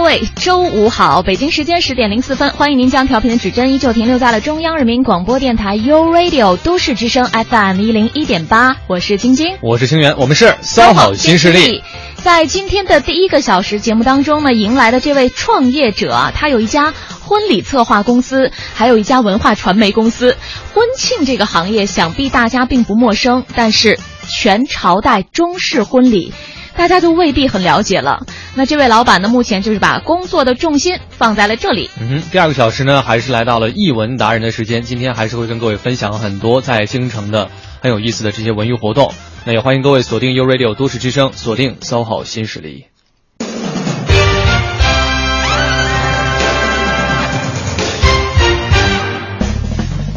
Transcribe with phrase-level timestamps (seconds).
[0.00, 1.22] 各位，周五好！
[1.22, 8.78] 北京时间十点零四分，欢迎您将调频的指针依旧停留在了中央人民广播电台 u Radio 都市之声 FM 一零一点八。
[8.86, 11.82] 我是晶晶，我是清源，我们是 SOHO 新势力。
[12.16, 20.34] 在今天的第一个小时节目当中呢，迎来的这位创业者啊，他有一家婚礼策划公司，还有一家文化传媒公司。
[20.72, 26.32] 婚庆这个行业，想必大家并不陌生，但是全朝代中式婚礼。
[26.80, 28.24] 大家都未必很了解了。
[28.54, 31.90] 那这位老板呢，目前就是把工作的重心放在了这里。
[32.00, 34.80] 嗯哼，第二个小时呢，还是来到了译文达人的时间。
[34.80, 37.50] 今天还是会跟各位分享很多在京城的
[37.82, 39.12] 很有意思的这些文娱活动。
[39.44, 42.86] 那也欢迎各位锁定 U Radio 都市之声，锁定 SOHO 新势力。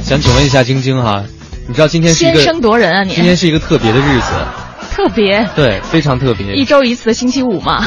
[0.02, 1.26] 想请问一下晶晶哈，
[1.68, 3.04] 你知道今天是一个先声夺人啊？
[3.04, 4.63] 你今天是一个特别的日子。
[4.94, 7.84] 特别对，非常特别，一周一次的星期五嘛。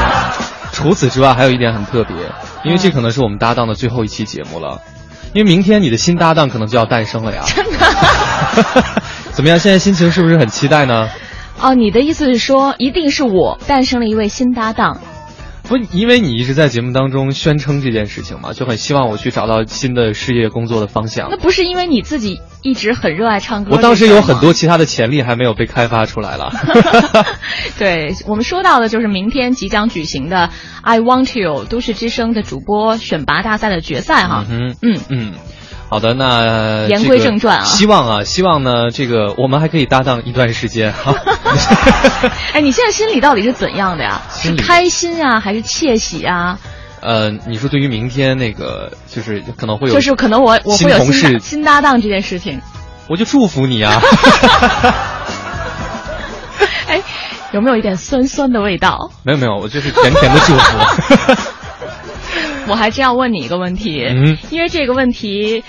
[0.72, 2.14] 除此之外，还有一点很特别，
[2.64, 4.80] 因为这可能是我们搭档的最后一期节目了，
[5.32, 7.42] 因为明天你的新搭档可能就要诞生了呀。
[7.46, 7.86] 真的？
[9.32, 9.58] 怎么样？
[9.58, 11.08] 现在心情是不是很期待呢？
[11.60, 15.00] 哦，你的意思是说，一定是我诞生了一位新搭档？
[15.66, 21.28] 不，因为你一直在节目当中宣称这件事情嘛，就很希望我去找到新的事业工作的方向。
[21.30, 23.70] 那不是因为你自己一直很热爱唱歌？
[23.74, 26.52] 我当时有很多其他的潜力还没有被开发出来了。
[27.78, 30.48] 对我们说到的就是明天即将举行的
[30.82, 34.44] 《I Want You》都市之声的主播选拔大赛的决赛哈。
[34.50, 35.32] 嗯嗯嗯。
[35.94, 41.14] 好的，那言归正传啊，希望啊，希望呢，这个我们还可以搭档一段时间哈。
[42.52, 44.20] 哎，你现在心里到底是怎样的呀？
[44.28, 46.58] 是开心啊，还是窃喜啊？
[47.00, 52.60] 呃，你说对于明天那个，就是可能会有，就是可能我我会有新新搭档这件事情，
[53.08, 54.02] 我就祝福你啊。
[56.88, 57.00] 哎，
[57.52, 59.12] 有没有一点酸酸的味道？
[59.22, 61.42] 没有没有，我就是甜甜的祝福。
[62.66, 65.62] 我还真要问你一个问题，嗯，因为这个问题，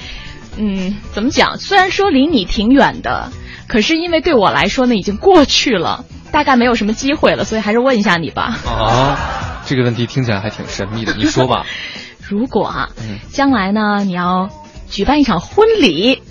[0.58, 1.58] 嗯，怎么讲？
[1.58, 3.30] 虽然说离你挺远的，
[3.68, 8.58] 可是因为对我来说呢，已经过去了，大概没有什么机会了，所以还是问一下你吧。
[8.66, 9.18] 啊，
[9.66, 11.66] 这个问题听起来还挺神秘的，你说吧。
[12.28, 12.90] 如果啊，
[13.30, 14.50] 将来呢，你要
[14.90, 16.22] 举办一场婚礼，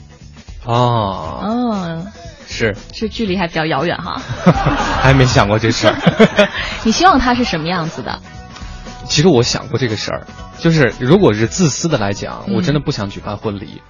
[0.65, 2.07] 哦，嗯，
[2.49, 4.21] 是是，距离还比较遥远哈，
[5.03, 5.95] 还没想过这事儿。
[6.83, 8.19] 你希望他是什么样子的？
[9.07, 10.27] 其实我想过这个事儿，
[10.59, 13.83] 就是如果是自私的来讲，我真的不想举办婚礼，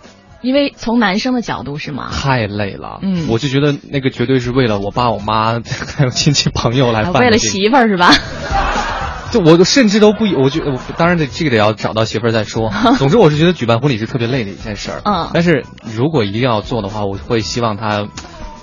[0.42, 2.10] 因为从男生的角度是吗？
[2.12, 5.60] 太累了，嗯，我就觉得那个绝对是为了我爸我妈
[5.96, 8.12] 还有亲戚朋友来办，为了媳妇儿是吧？
[9.30, 12.70] 就我甚至都不，我觉我当然得这个得要找到媳妇儿再说。
[12.98, 18.06] 总之我是觉得举办婚礼是特别累的一件事儿，嗯，但是如果一定要做的话，我会希望他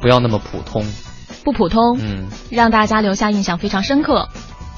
[0.01, 0.85] 不要那么普通，
[1.43, 4.29] 不普通，嗯，让大家留下印象非常深刻。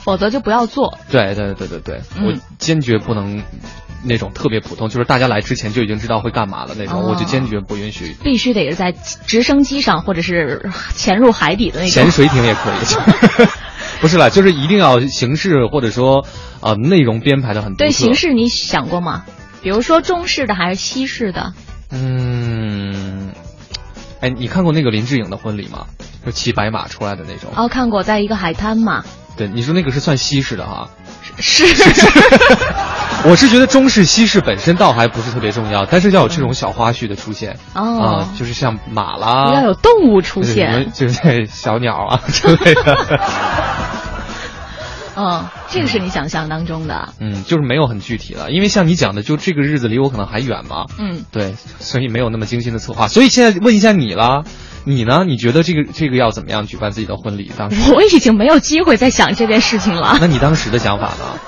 [0.03, 0.97] 否则就不要做。
[1.09, 3.43] 对对对对对，我坚决不能
[4.03, 8.15] 那种特别普通，就是大家来之前就已经知道会干嘛了那种，我就坚决不允许。
[8.23, 11.91] 必须得是在直升机上，或者是潜入海底的那种。
[11.91, 13.47] 潜水艇也可以。
[14.01, 16.25] 不是了，就是一定要形式或者说
[16.59, 17.75] 啊内容编排的很。
[17.75, 19.23] 对形式你想过吗？
[19.61, 21.53] 比如说中式的还是西式的？
[21.89, 23.31] 嗯，
[24.19, 25.85] 哎，你看过那个林志颖的婚礼吗？
[26.25, 27.49] 就骑白马出来的那种。
[27.55, 29.05] 哦，看过，在一个海滩嘛。
[29.35, 30.89] 对，你说那个是算西式的哈，
[31.39, 31.63] 是，
[33.25, 37.57] 我是觉得中式、西式本身倒还不是特别重要，但是要有这种小花絮的出现。
[37.73, 43.19] 哦，就是像马啦，要有动物出现，就是小鸟啊之类的。
[45.15, 54.43] 嗯， 这个是你想象当中的，嗯，就是没有很具体了，因为像你讲的，就这个日子离我可能还远嘛，嗯，对，所以没有那么精心的策划，所以现在问一下你了。
[54.85, 55.23] 你呢？
[55.25, 57.51] 你觉得这个这个要怎么样举办自己的婚礼？
[57.57, 60.17] 当时 我已经没有机会再想这件事情了。
[60.19, 61.39] 那你当时的想法呢？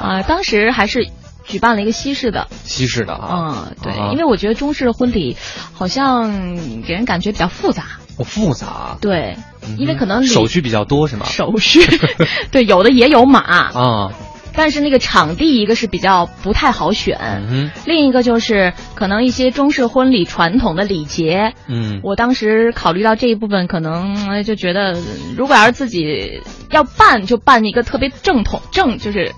[0.00, 1.08] 啊， 当时还是
[1.44, 2.48] 举办了一个西式的。
[2.64, 3.68] 西式的啊。
[3.68, 5.36] 嗯，对，因为我觉得中式的婚礼
[5.72, 7.84] 好像给人感觉比较复杂。
[8.16, 8.96] 哦，复杂。
[9.00, 9.36] 对，
[9.78, 11.26] 因为可能手续比较多，是吗？
[11.26, 11.80] 手续，
[12.52, 14.10] 对，有的也有马啊。
[14.54, 24.96] 但是那个场地一个是比较不太好选，另一个就是可能一些中式婚礼传统的礼节，嗯，我当时考虑到这一部分，可能就觉得
[25.36, 26.40] 如果要是自己
[26.70, 29.32] 要办，就办一个特别正统正，就是。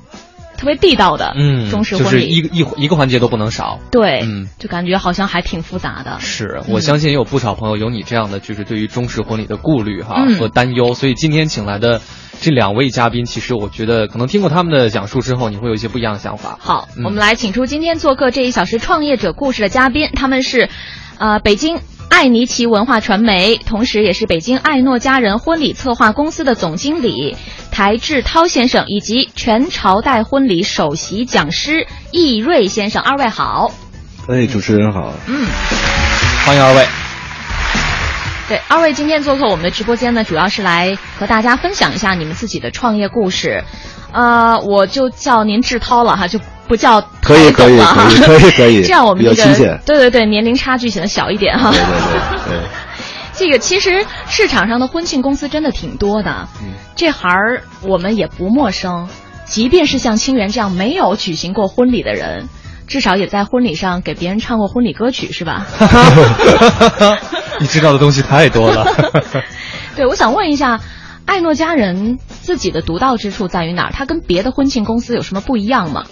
[0.65, 3.79] 特别地道的嗯，中式婚礼，就是一个一一个环节都不能少。
[3.91, 6.19] 对，嗯，就感觉好像还挺复杂的。
[6.21, 12.01] 是我相信也有不少朋友有你这样的，就是对于中式婚礼的顾虑哈、嗯和担忧，所以今天请来的
[12.41, 16.57] 这两位嘉宾，其实我觉得可能听过他们的讲述之后，你会有一些不一样的想法。
[16.59, 20.71] 好，嗯我们来请出今天做客这一小时创业者故事的嘉宾，他们是，
[21.19, 21.79] 呃，北京。
[22.09, 27.37] 艾尼奇文化传媒，同时也是北京艾诺家人婚礼策划公司的总经理
[27.71, 33.03] 台志涛先生，以及全朝代婚礼首席讲师易瑞先生。
[33.03, 33.73] 二位好。
[34.29, 35.13] 哎，主持人好。
[35.27, 35.47] 嗯，
[36.47, 36.87] 欢迎二位。
[38.49, 43.65] 对，二位今天做客我们的直播间呢，主要是来和大家分享一下你们自己的创业故事。
[44.13, 46.39] 呃，我就叫您志涛了哈，就
[46.69, 47.79] 不叫可以可以。
[47.79, 51.71] 可以可以 可以这样我们比这个对对对，年龄差距显得小一点哈。
[51.71, 52.69] 对对对对，
[53.35, 59.09] 这个其实市场上的婚庆公司真的挺多的，嗯这行儿我们也不陌生。
[59.47, 62.49] 即便是像清源这样没有举行过婚礼的人，
[62.89, 65.67] 至少也在婚礼上给别人唱过婚礼歌曲，是吧？
[67.61, 68.87] 你知道的东西太多了。
[69.95, 70.81] 对，我想问一下，
[71.27, 73.93] 艾诺家人自己的独到之处在于哪儿？
[73.93, 76.05] 它跟别的婚庆公司有什么不一样吗？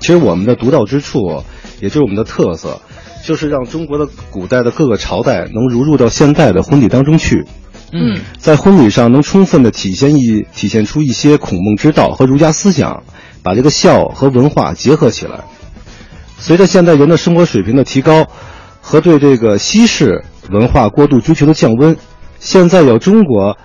[0.00, 1.44] 其实我们的独到之处，
[1.80, 2.80] 也就是我们的特色，
[3.24, 7.46] 就是让中国的古代的各个朝代能融入到现代的婚礼当中去。
[7.90, 13.02] 嗯在婚礼上能充分的体现一体现出一些孔孟之道和儒家思想，
[13.42, 15.44] 把这个孝和文化结合起来。
[16.38, 18.26] 随着现代人的生活水平的提高，
[18.80, 21.96] 和对这个西式文化过度追求的降温，
[22.38, 23.56] 现在有中国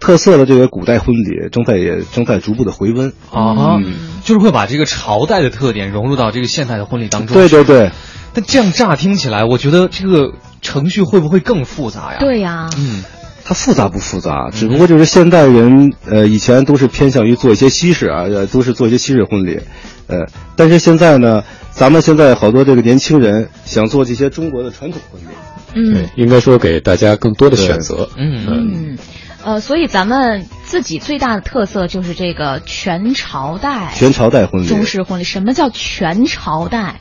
[0.00, 3.12] 特色的这个古代婚礼正在也正在逐步的回温。
[3.30, 3.94] 啊，嗯。
[4.24, 7.34] 就是会把这个朝代的特点融入到这个现代的婚礼当中。
[7.34, 7.90] 对对对，
[8.34, 13.04] 但这样乍听起来，我觉得这个程序会不会更复杂呀？，对呀、嗯。
[13.44, 14.50] 它复杂不复杂？
[14.50, 19.60] 只不过就是现代人，呃，以前都是偏向于做一些西式啊，呃，都是做一些西式婚礼，
[20.06, 25.28] 呃，但是现在呢，咱们现在好多这个年轻人想做这些中国的传统婚礼，
[25.74, 28.10] 嗯，应该说给大家更多的选择。
[28.18, 28.44] 嗯。
[28.46, 28.98] 嗯，
[29.44, 33.92] 呃，所以咱们自己最大的特色就是这个全朝代。
[33.94, 35.24] 全朝代婚礼，中式婚礼。
[35.24, 37.00] 什么叫全朝代？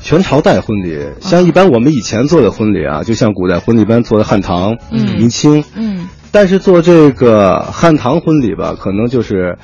[0.00, 5.16] 全朝代婚礼，像一般我们以前做的婚礼啊，就像古代婚礼一般做的汉唐、嗯。
[5.16, 6.08] 明清，嗯。
[6.30, 9.56] 但是做这个汉唐婚礼吧，可能就是，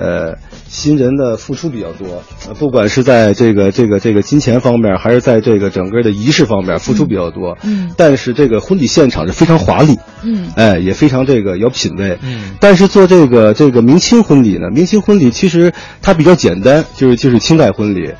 [0.00, 0.34] 呃，
[0.66, 7.58] 新人的付出比较多，呃不管是在这个这个这个金钱方面，还是在这个整个的仪式方面，付出比较多。
[7.62, 12.18] 嗯但是这个婚礼现场是非常华丽，嗯哎，也非常这个有品位。
[12.22, 15.70] 嗯但是做这个这个明清婚礼呢，明清婚礼其实
[16.00, 18.10] 它比较简单，就是就是清代婚礼。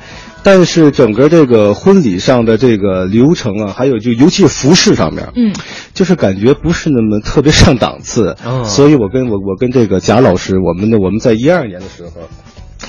[0.43, 5.53] 但是整个这个婚礼上的这个流程啊，还有就尤其是服饰上面，嗯。
[5.93, 12.11] 就是感觉不是那么特别上档次，嗯所以我跟我我跟这个贾老师，我们的我们在一二年的时候。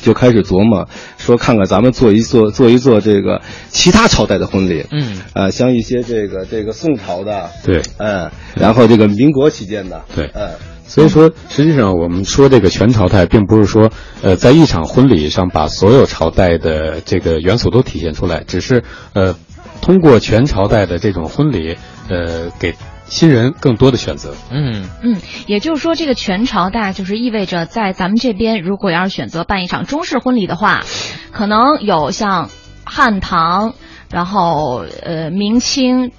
[0.01, 0.89] 就开始琢磨，
[1.19, 5.19] 说看看咱们做一做做一做这个其他朝代的婚礼，嗯。
[5.35, 7.83] 啊、像一些这个这个宋朝的，对。
[7.99, 10.31] 嗯，然后这个民国期间的，对。
[10.35, 10.49] 嗯，
[10.93, 13.91] 所以说，实际上我们说这个全朝代，并不是说，
[14.21, 18.85] 呃，在一场婚礼上把所有朝代的这个元素都体现出来，只是
[19.15, 19.35] 呃，
[19.81, 21.79] 通过全朝代的这种婚礼，
[22.11, 22.75] 呃，给
[23.07, 24.35] 新人更多的选择。
[24.51, 25.17] 嗯嗯，
[25.47, 30.83] 也就是说，这个全朝代就是意味着，在咱们这边，如果要是选择办一场中式婚礼的话，
[31.31, 32.51] 可能有像
[32.85, 33.73] 汉唐。
[34.11, 36.11] 然后，呃，明清，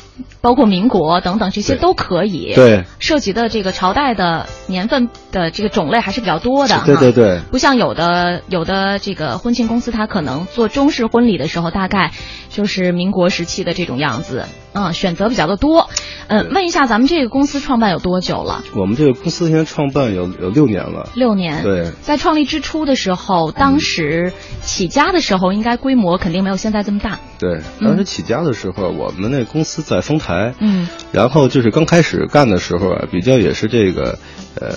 [0.42, 2.54] 包括民国等等，这些都可以。
[2.54, 6.81] 对，涉及的这个朝代的年份的这个种类还是比较多的。
[6.85, 12.11] 对对对，不像有的有的这个婚庆公司，它可能做中式婚礼的时候，大概
[12.49, 15.90] 就是民国时期的这种样子，嗯，选择比较的多。
[16.28, 18.64] 嗯，问一下，咱们这个公司创办有多久了？
[18.76, 21.64] 我们这个公司现在创办有有六年了，六年。
[21.64, 27.19] 对，在创立之初的时候，当时起家的时候，应该规模肯定没有现在这么大。
[27.40, 30.88] 对，当时起家的时候，我们那公司在丰台，嗯。
[31.12, 34.19] 然后就是刚开始干的时候啊，比较也是这个，
[34.62, 34.76] 呃，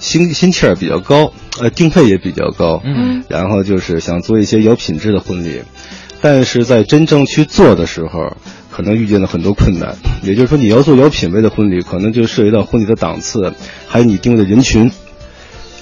[0.00, 3.22] 心心气儿比较高，呃，定位也比较高，嗯。
[3.28, 5.60] 然后就是想做一些有品质的婚礼，
[6.22, 8.36] 但是在真正去做的时候，
[8.70, 9.96] 可能遇见了很多困难。
[10.22, 13.52] 也就是说，你要做有品位的婚礼，可能就涉及到婚礼的档次，
[13.86, 14.90] 还有你定位的人群，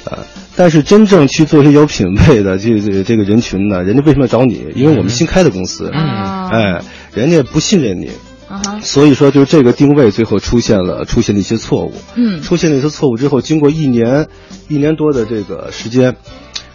[0.04, 0.18] 呃，
[0.56, 4.66] 但是真正去做一些有品位的这这这个人群呢，人家为什么要找你？
[4.74, 6.80] 因为我们新开的公司，啊哎，
[7.14, 8.10] 人家不信任你，
[8.48, 11.92] 啊哈所以说就是这个定位最后出现了出现了一些错误。
[12.14, 14.28] 嗯出现了一些错误之后，经过一年
[14.68, 16.16] 一年多的这个时间，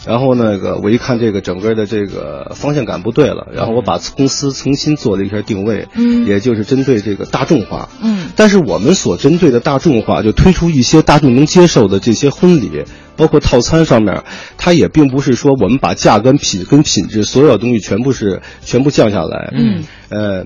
[0.05, 7.87] 然后那个我一看这个整个的这个方向感不对了，然后我把公司重新做了一下定位，嗯也就是针对这个大众化。
[8.01, 12.83] 嗯但是我们所针对的大众化，就推出一些大众能接受的这些婚礼，
[13.15, 14.23] 包括套餐上面，
[14.57, 20.45] 它也并不是说我们把价跟品跟品质所有东西全部是全部降下来，嗯，呃。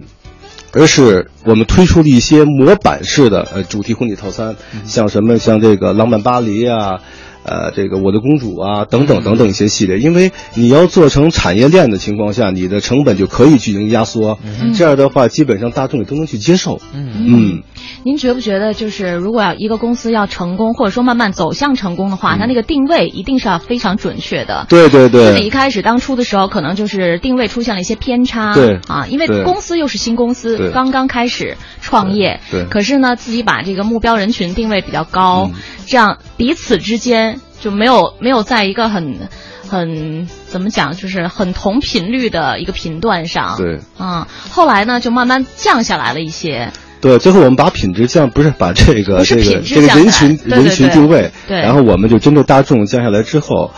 [0.76, 4.56] 而是我们推出了一些模板式的呃主题婚礼套餐，
[4.86, 7.00] 像什么像这个浪漫巴黎啊，
[7.44, 14.38] 呃这个我的公主啊等等等等一些系列，因为你要做成产业链的情况下，你的成本就可以进行压缩，
[14.76, 16.82] 这样的话基本上大众也都能去接受。
[16.94, 17.64] 嗯，
[18.04, 24.66] 您觉不觉得就是如果要一个公司要成功，或者说慢慢走向成功的话，它那个定位一定是要非常准确的。
[24.70, 28.54] 对对对，自己一开始当初的时候，可能就是定位出现了一些偏差。
[28.54, 32.40] 对啊，因为公司又是新公司，刚刚开始创业。
[32.52, 39.30] 对对可是呢，自己把这个目标人群定位比较高，嗯这样彼此之间就没有没有在一个很
[39.68, 43.58] 很怎么讲，就是很同频率的一个频段上。
[43.58, 43.80] 对。
[44.00, 46.72] 嗯，后来呢，就慢慢降下来了一些。
[47.02, 51.60] 对，最后我们把品质降，不是把这个这个这个人群人群定位，对。
[51.60, 53.72] 然后我们就针对大众降下来之后，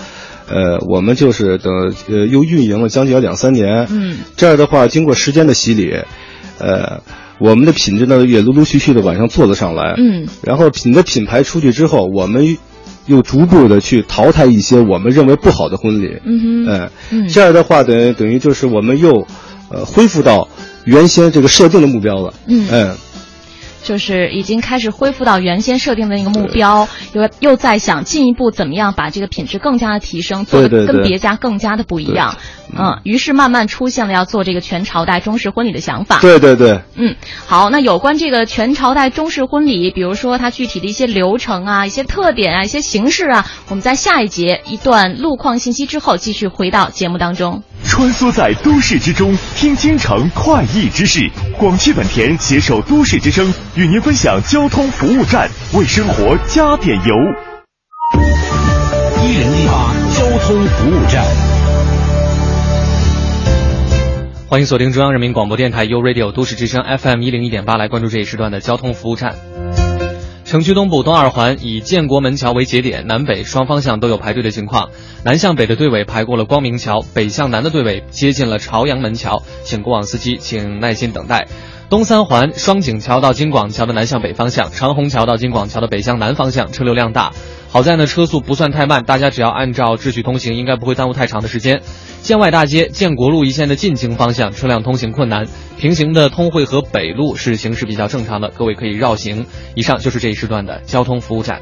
[0.47, 1.73] 呃，我们就是等
[2.09, 5.93] 呃又运营了将近有两三年，嗯，这样的话经过时间的洗礼，
[6.59, 7.01] 呃，
[7.39, 12.57] 我们的品质呢也陆陆续续的往上做了上来，嗯，然后你的品牌出去之后，我们
[13.07, 17.27] 又逐步的去淘汰一些我们认为不好的婚礼，嗯哼，嗯，嗯。
[17.27, 19.27] 这样的话等于等于就是我们又
[19.69, 20.47] 呃恢复到
[20.85, 22.67] 原先这个设定的目标了，嗯。
[22.71, 22.95] 嗯
[23.87, 32.35] 就是已经开始恢复到原先设定的那个目标，又又在想进一步怎么样把这个品质更加的提升，做的跟别家更加的不一样。
[32.77, 36.19] 嗯，于是慢慢出现了要做这个全朝代中式婚礼的想法。
[36.19, 36.81] 对对对。
[36.95, 37.15] 嗯，
[37.45, 47.63] 好，那有关这个全朝代中式婚礼，比如说它具体的一些流程啊、一些特点啊、一些形式啊，我们在下一节一段路况信息之后继续回到节目当中。
[47.83, 51.29] 穿梭在都市之中，听京城快意之事。
[51.57, 57.15] 广汽本田携手都市之声，与您分享交通服务站，为生活加点油。
[59.23, 61.25] 一零一八交通服务站。
[64.49, 69.35] 欢迎锁定中央人民广播电台 u Radio 都市之声 FM 一零一点八，来关注这一时段的交通服务站。
[70.47, 74.91] 城区东部东二环以建国门桥为节点，南北双方向都有排队的情况。
[75.25, 81.49] 南向北的队尾排过了光明桥，北向南的队尾接近了朝阳门桥，请过往司机请耐心等待。
[81.89, 87.33] 东三环双井桥到京广桥的南向北方向，长虹桥到京广桥的北向南方向车流量大。
[87.69, 91.81] 好在呢，车速不算太慢，大家只要按照秩序通行，应该不会耽误太长的时间。
[92.21, 95.45] 建外大街、建国路一线的进京方向车辆通行困难，
[95.77, 99.45] 平行的通惠河北路是行驶比较正常的，各位可以绕行。
[99.75, 101.61] 以上就是这一时段的交通服务站。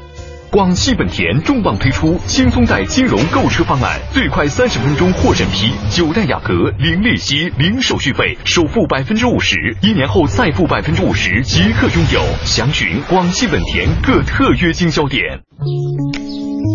[0.50, 12.20] 广汽本田重磅推出轻松贷金融购车方案，最快三十分钟获审批，九代雅阁零利息、零手续费，首付百分之五十，一年后再付百分之五十即可拥有。
[12.44, 15.40] 详询广汽本田各特约经销点。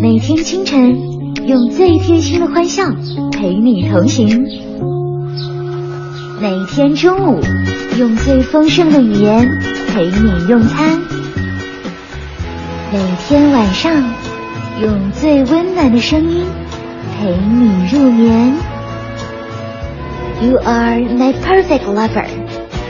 [0.00, 0.96] 每天清晨，
[1.46, 2.84] 用最贴心的欢笑
[3.32, 4.28] 陪你同行；
[6.40, 7.40] 每天中午，
[7.98, 9.60] 用最丰盛的语言
[9.92, 11.00] 陪你用餐；
[12.92, 13.90] 每天晚上，
[14.82, 16.44] 用最温暖的声音
[17.16, 18.54] 陪你入眠。
[20.42, 22.26] You are my perfect lover,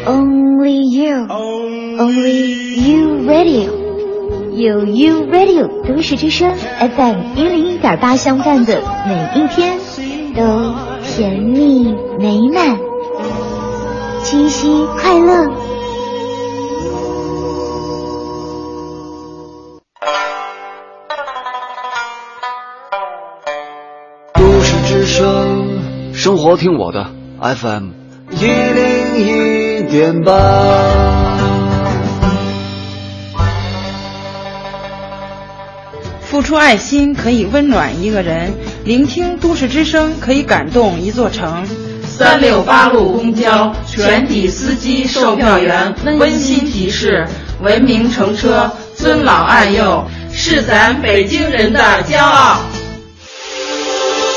[0.04, 3.70] only you, only you radio.
[4.54, 9.78] 有 You Radio 都市之声 FM 一零一点八相伴的每一天
[10.34, 12.76] 都甜蜜美满，
[14.24, 15.61] 七夕快乐！
[25.02, 27.04] 之声，生活听我的
[27.40, 27.88] FM
[28.30, 30.32] 一零一点八。
[36.20, 38.52] 付出爱心可以温暖一个人，
[38.84, 41.66] 聆听都市之声可以感动一座城。
[42.04, 47.26] 三六八路公交全体司机、售票员温馨提示：
[47.60, 52.60] 文明乘车，尊老爱幼，是咱北京人的骄傲。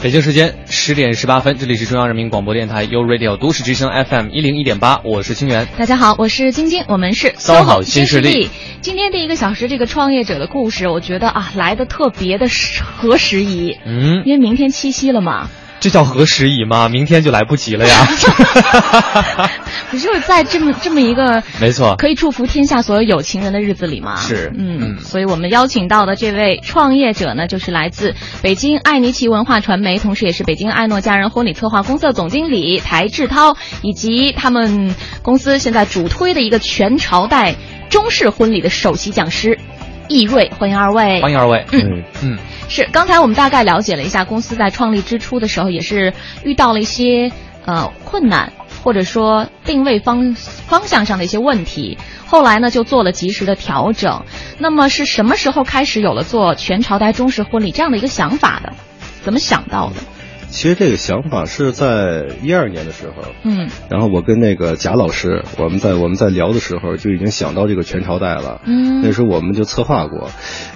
[0.00, 5.66] 北京时间十点十八分，这里是中央人民广播电台 u Radio 都市之声 FM 一零一点八，我是清源。
[5.76, 8.48] 大家好，我是晶晶，我们是 SOHO 新势力。
[8.80, 12.46] 今天第一个小时这个创业者的故事，我觉得啊来的特别的
[12.96, 15.48] 合时宜，嗯，因为明天七夕了嘛。
[15.80, 16.88] 这叫何时已吗？
[16.88, 18.06] 明天就来不及了呀！
[19.90, 24.16] 可是在这么这么一个没错，可以祝福天下所有有情人的日子里吗。
[24.16, 37.54] 是，嗯，所以我们邀请到的这位创业者呢，就是来自北京艾尼奇文化传媒，同时也是北京艾诺家人婚礼策划公司的总经理台志涛，以及他们公司现在主推的一个全朝代
[37.88, 39.58] 中式婚礼的首席讲师
[40.08, 42.38] 易瑞，欢迎二位，欢迎二位，嗯嗯。
[42.68, 46.12] 是，刚才我们大概了解了一下，公司在创立之初的时候也是
[46.44, 47.30] 遇到了一些
[47.64, 51.96] 呃困难，或者说定位方方向上的一些问题，
[52.26, 54.22] 后来呢就做了及时的调整。
[54.58, 58.72] 那么是什么时候开始有了做全朝代中式婚礼这样的一个想法的？
[59.22, 59.96] 怎么想到的？
[60.50, 70.30] 其实这个想法是在一二年的时候，嗯，然后我跟那个贾老师，我们在我们在聊的时候就已经想到这个全朝代了，嗯，那时候我们就策划过，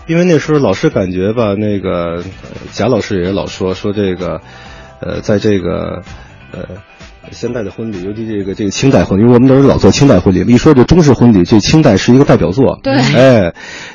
[0.06, 2.22] 因为那时候老师感觉吧，那个
[2.70, 4.40] 贾老师也老说说这个，
[5.00, 6.02] 呃，在这个
[6.52, 6.64] 呃
[7.30, 13.54] 现代的婚礼，尤其这个这个清代婚礼，因为我们那时候老做清代婚礼，一说这中式婚礼，这清代是一个代表作，对，哎，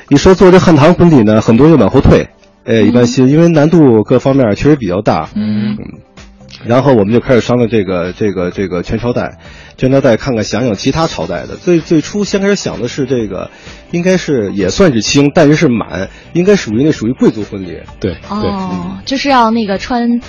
[0.09, 2.29] 一说做这汉唐婚礼呢，很多人往后退。
[2.67, 5.29] 哎，一般新，因为难度各方面确实比较大。
[5.35, 5.77] 嗯，
[6.65, 9.37] 然后我们就开始商量这个这个这个全朝代，
[9.77, 11.55] 全朝代看看想想其他朝代的。
[11.55, 13.49] 最最初先开始想的是这个，
[13.91, 17.79] 应该是也算是清，但是是满，应该属于那属于贵族婚礼。
[18.01, 20.19] 对，哦，就是要那个穿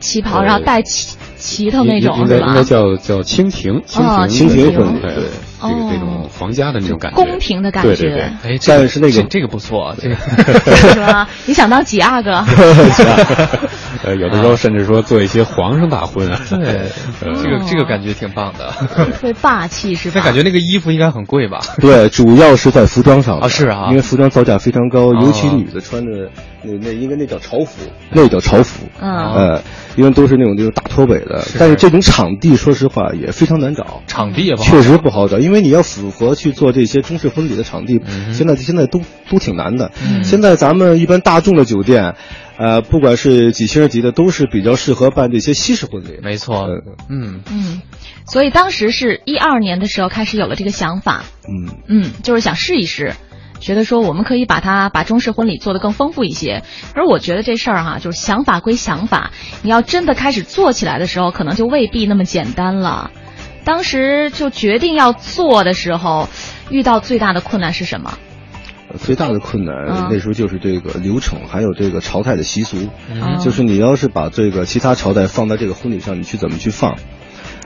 [0.00, 5.14] 旗袍，然后带旗旗头那种，应该应该叫叫蜻蜓，蜻蜓蜻蜓婚礼，对，
[5.60, 7.94] 这个这种皇家的那种感觉，宫廷的感觉。
[7.94, 10.16] 对对对，哎，但是那个这个不错，这个。
[10.76, 11.28] 是吧？
[11.46, 12.44] 你想当几阿哥？
[14.04, 16.40] 呃，有的时候甚至说做一些皇上大婚啊。
[16.50, 16.88] 对，
[17.20, 20.14] 这个这个感觉挺棒的，特别霸气是吧？
[20.16, 21.60] 那感觉那个衣服应该很贵吧？
[21.80, 26.30] 对，主要是在服装上啊，是啊，因为服装造价非常高，尤其女的穿的
[26.62, 29.62] 那那应该那叫朝服，那叫朝服，嗯，呃，
[29.96, 38.00] 因为都是那种那种大拖尾的，但是这种场地说实话也非常难找，场地也不好确实不好找，因为你要符合去做这些中式婚礼的场地，
[38.32, 39.00] 现在现在都
[39.30, 39.90] 都挺难的。
[40.22, 42.14] 现在咱们一般大众的酒店，
[42.58, 46.18] 呃，不管是几星级的，都是比较适合办这些西式婚礼。
[46.22, 46.66] 没错，
[47.08, 47.82] 嗯嗯，
[48.26, 53.14] 所以当时是一二年的时候开始有了这个想法，嗯嗯，就是想试一试。
[53.60, 56.62] 觉得说我们可以把它把中式婚礼做得更丰富一些，
[56.94, 63.10] 而我觉得这事儿哈，就是想法归想法，你要真的开始做起来的时候，可能就未必那么简单了。
[63.64, 66.28] 当时就决定要做的时候，
[66.70, 68.18] 遇到最大的困难是什么？
[68.96, 69.74] 最大的困难
[70.10, 76.96] 那时候就是这个流程，还有这个朝代的习俗，嗯就是你要是把这个其他朝代放在这个婚礼上，你去怎么去放？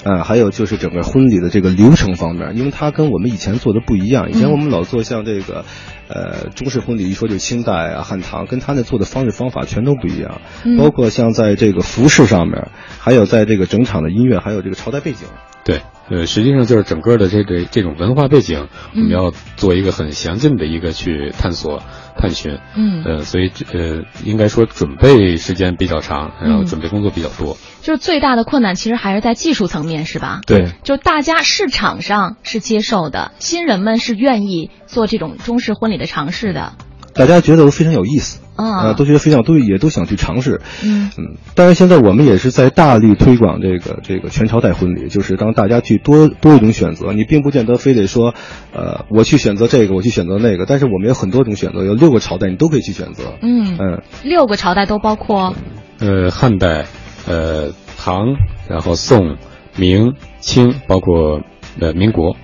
[0.04, 4.30] 呃，还有就是整个婚礼的这个流程方面，因为它跟我们以前做的不一样。
[4.30, 5.64] 以前我们老做像这个，
[6.08, 10.40] 呃，中式婚礼，一说就清代啊、汉唐，跟他那做的方式方法全都不一样。
[10.64, 15.28] 嗯包括像在这个服饰上面，还有在这个整场的音乐，还有这个朝代背景。
[15.64, 21.82] 对，呃，实际上就是整个的这个这种文化背景，我们要做一个很详尽的一个去探索、
[22.18, 22.58] 探寻。
[22.76, 27.56] 嗯，呃，所以呃，应该说准备时间比较长，然后准备工作比较多。
[27.80, 30.40] 就是最大的困难其实还是在技术层面，是吧？
[30.46, 36.72] 对，就大家市场上是接受的，新人们是愿意做这种中式婚礼的尝试的。
[37.14, 41.36] 大家觉得都非常有意思，啊、呃，都觉得非常都也都想去尝试，嗯嗯。
[41.54, 47.12] 当然，现在我们也是在大力推广这个这个全朝代婚礼，就是让大家去多多一种选择。
[47.12, 48.34] 你并不见得非得说，
[48.74, 53.34] 呃，我去选择这个，我去选择那个，但是我们有很多种选择，有六个朝代你都可以去选择。
[53.40, 55.54] 嗯嗯，六个朝代都包括，
[55.98, 56.84] 呃，汉代，
[57.26, 58.36] 呃，唐，
[58.68, 59.38] 然后宋、
[59.76, 61.40] 明、清，包括
[61.80, 62.36] 呃民国。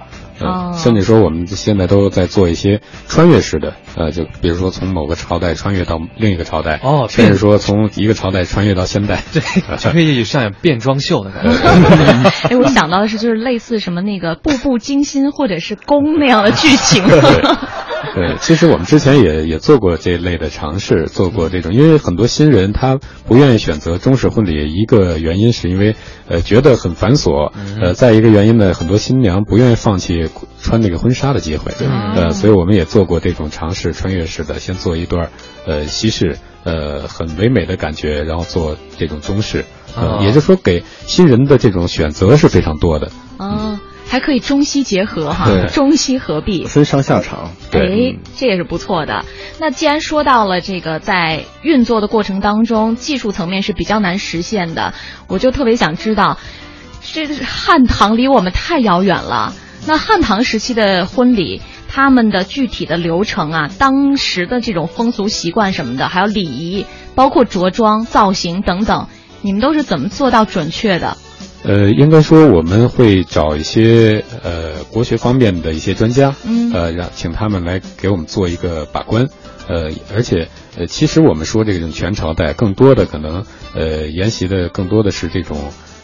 [0.75, 9.43] 甚至说我们现在都在做一些穿越式的，呃，就比如说从某个朝代穿越到另一个朝代，哦甚至说从一个朝代穿越到现代，对，
[9.77, 11.51] 就可以上演变装秀的感觉。
[12.49, 17.05] 哎，我想到的是，就是类似什么那个《步步惊心》或者是《宫》那样的剧情。
[18.15, 25.95] 对，其实我们之前也也做过这类的尝试，做过这种，因为很多新人他不愿意选择中式婚礼，一个原因是因为
[26.29, 30.29] 呃觉得很繁琐，呃，再一个原因呢，很多新娘不愿意放弃
[30.61, 31.73] 穿那个婚纱的机会，
[32.17, 35.31] 呃，所以我们也做过这种尝试，穿越式的，先做一段
[35.67, 39.65] 呃西式，呃很唯美的感觉，然后做这种中式，
[39.97, 43.11] 呃，也就是说给新人的这种选择是非常多的。
[43.39, 46.65] 哦，还可以中西结合哈，中西合璧。
[46.65, 47.53] 分上下场。
[47.73, 49.25] 哎，这也是不错的。
[49.61, 54.95] 那既然说到了这个在运作的过程当中，技术层面是比较难实现的，
[55.29, 56.39] 我就特别想知道，
[57.03, 59.55] 这汉唐离我们太遥远了。
[59.87, 69.07] 那汉唐时期的婚礼，他们的具体的流程啊，当时的这种风俗习惯什么的，还有礼仪，包括着装、造型等等，
[69.43, 71.17] 你们都是怎么做到准确的？
[71.65, 76.73] 呃，应该说我们会找一些呃国学方面的一些专家，嗯。
[76.73, 79.27] 呃，让请他们来给我们做一个把关，
[79.69, 83.45] 呃，而且呃，其实我们说这种全朝代，更多的可能
[83.75, 85.59] 呃沿袭的更多的是这种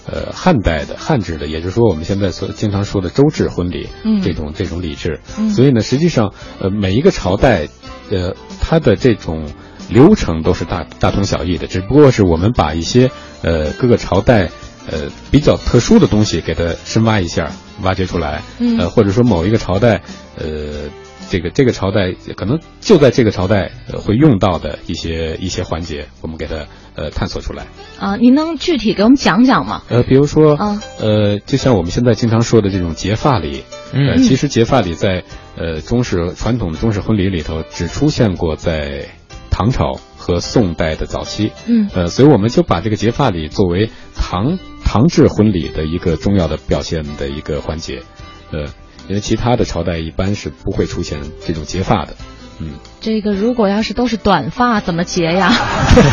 [0.07, 4.23] 呃汉代的汉制的，也就是说我们现在所经常说的周制婚礼，嗯。
[4.23, 5.51] 这种这种礼制，嗯。
[5.51, 7.69] 所以呢，实际上呃每一个朝代，
[8.11, 9.47] 呃它的这种
[9.89, 13.13] 流程都是大大同小异的，只不过是我们把一些
[13.43, 14.51] 呃各个朝代。
[14.91, 17.51] 呃，比较特殊的东西给它深挖一下，
[17.83, 20.03] 挖掘出来，嗯呃，或者说某一个朝代，
[20.37, 20.91] 呃，
[21.31, 27.67] 这个这个朝代可能就在这个朝代、呃、会用到的一些一些环节，我们给它呃探索出来。
[27.99, 29.83] 啊，您能具体给我们讲讲吗？
[29.89, 35.25] 呃，比如说，啊呃，就像我们现在经常说的这种结发礼，嗯呃，其实结发礼在
[35.57, 39.07] 呃中式传统的中式婚礼里头只出现过在
[39.51, 44.59] 唐朝和宋代的早期，嗯呃，所以我们就把这个结发礼作为唐
[44.95, 48.05] 唐制婚礼的一个重要的表现的一个环节，
[48.53, 48.61] 呃，
[49.09, 52.15] 因为其他的朝代一般是不会出现这种结发的，
[52.61, 55.53] 嗯，这个如果要是都是短发，怎么结呀？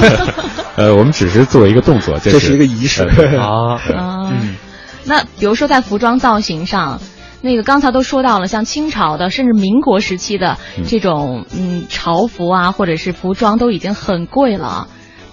[0.77, 2.55] 呃，我们只是做一个动作，这是。
[2.55, 3.03] 一个仪式。
[3.03, 3.75] 呃 啊。
[3.95, 4.33] 啊，
[5.05, 6.99] 那比如说在服装造型上，
[7.41, 14.87] 那个刚才都说到了，像清朝的，甚至民国时期的这种嗯朝服啊，或者是服装都已经很贵了。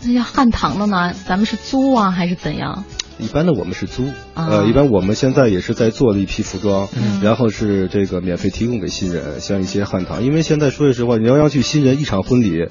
[0.05, 2.85] 那要汉唐的呢，咱们是租啊还是怎样？
[3.19, 4.05] 一般的我们是租，
[4.35, 12.69] 啊呃，一般我们现在也是在做了一批服装，嗯然后是这个免费提供给新人，像一些汉唐，因为现在说句实话，你要要去新人一场婚礼，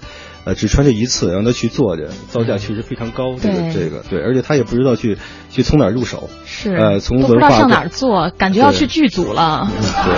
[0.47, 5.17] 呃，只穿这一次，让他去做着，造价确实非常高，这个对这个对，而且他也不知道去
[5.49, 9.69] 去从哪儿入手，是，呃，从都不文化到知道上哪儿做，感觉要去剧组了。
[10.05, 10.15] 对，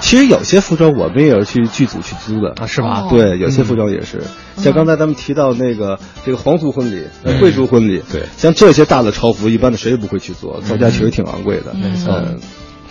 [0.00, 3.00] 其实有些服装我们也是去剧组去租的啊，是吧？
[3.00, 4.22] 哦对，有些服装也是，
[4.58, 11.74] 像刚才咱们提到那个这个皇族婚礼、呃贵族婚礼，对，像这些大的朝服，一般的谁也不会去做，造价确实挺昂贵的。
[11.74, 12.38] 没错嗯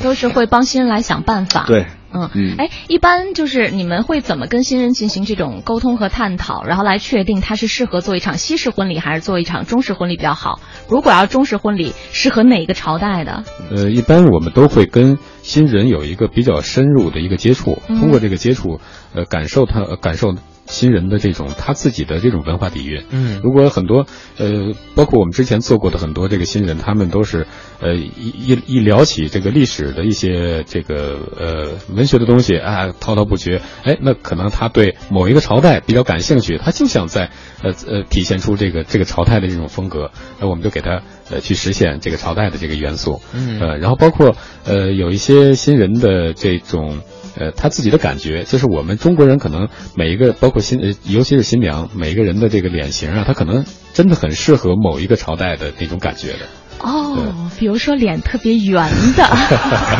[0.02, 1.66] 都是会帮新人来想办法。
[1.68, 10.60] 对，嗯嗯，哎，一般就是你们会怎么跟新人进行这种沟通和探讨，然后来确定他是适合做一场西式婚礼还是做一场中式婚礼比较好？
[10.88, 13.44] 如果要中式婚礼，适合哪个朝代的？
[13.72, 18.80] 呃，一般我们都会跟新人有一个比较深入的一个接触，嗯通过这个接触，
[19.14, 20.34] 呃，感受他、呃感受
[20.66, 23.04] 新人的这种他自己的这种文化底蕴。
[23.10, 24.06] 嗯如果很多
[24.38, 27.48] 呃，包括我们之前做过的很多这个新人，他们都是
[27.82, 28.12] 呃一
[28.48, 33.62] 一一聊起这个历史的一些这个呃文学的东西啊，滔滔不绝。
[33.84, 43.22] 哎，那可能他对某一个朝代比较感兴趣，他就想在呃呃体现出这个这个朝代的这种风格，那我们就给他呃去实现这个朝代的这个元素。
[43.34, 47.00] 嗯呃，然后包括呃有一些新人的这种
[47.38, 56.40] 呃他自己的感觉，就是我们中国人可能每一个包括新呃尤其是新娘每一个人的这个脸型啊，他可能真的很适合某一个朝代的那种感觉的。
[56.80, 59.24] 哦，比如说脸特别圆的，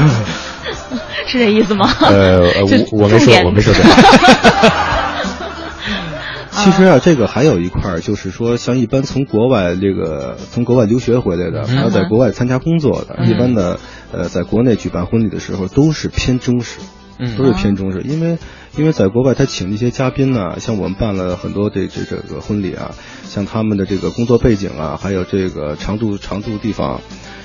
[1.28, 1.90] 是这意思吗？
[2.02, 2.42] 呃，
[2.92, 3.82] 我我没说我没说这。
[6.52, 13.80] 其实啊，这个还有一块儿，就是说，像一般从国外这个从国外留学回来的，还有在国外参加工作的，嗯一般的
[14.12, 16.80] 呃，在国内举办婚礼的时候，都是偏中式。
[17.18, 17.38] 嗯。
[17.38, 18.38] 都是偏中式，因为
[18.78, 27.02] 因为在国外他请那些嘉宾呢、像我们办了很多这这这个婚礼啊，像他们的这个工作背景啊，还有这个常住常住地方，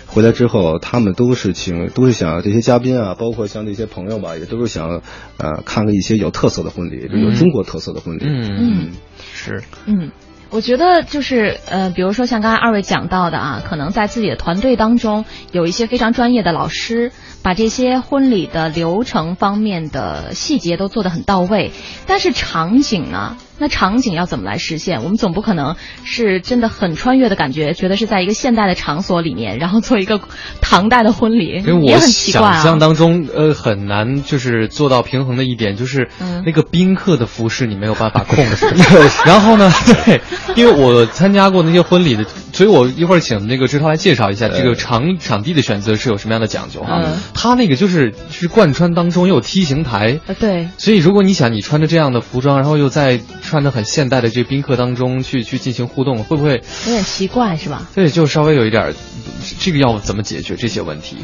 [0.06, 5.02] 回来之后，他们都是请都是想这些嘉宾啊，包括像那些朋友吧，也都是想
[5.36, 7.34] 呃看个一些有特色的婚礼，就有嗯。
[7.34, 8.24] 中国特色的婚礼。
[8.24, 8.90] 嗯，
[9.34, 10.10] 是，嗯，
[10.50, 21.72] 我觉得就是呃，比如说像刚才二位讲到的啊，可能在自己的团队当中有一些非常专业的老师，把这些婚礼的流程方面的细节都做得很到位。
[22.06, 23.36] 但是场景呢？
[23.58, 25.02] 那场景要怎么来实现？
[25.02, 30.20] 我们总不可能是真的很穿越的感觉，觉得是在一个现代的场所里面，然后做一个
[30.60, 32.78] 唐代的婚礼，也因为我很奇怪想象啊。
[32.78, 38.66] 当中，呃，很难就是做到平衡的一点，就是嗯那个宾客的服饰你没有办法控制。
[39.26, 39.72] 然后呢，
[40.04, 40.20] 对，
[40.54, 47.02] 因为我参加过那些婚礼的，所以我一会儿请那个志涛来介绍一下这个场场地的选择是有什么样的讲究哈。
[47.04, 56.62] 嗯他那个就是是贯穿当中又有梯形台，呃，对，所以如果你想你穿着这样的服装，然后又在穿的很现代的这宾客当中去去进行互动，会不会？
[56.86, 57.88] 有点奇怪是吧？
[57.94, 58.94] 对，就稍微有一点，
[59.58, 61.16] 这个要怎么解决这些问题？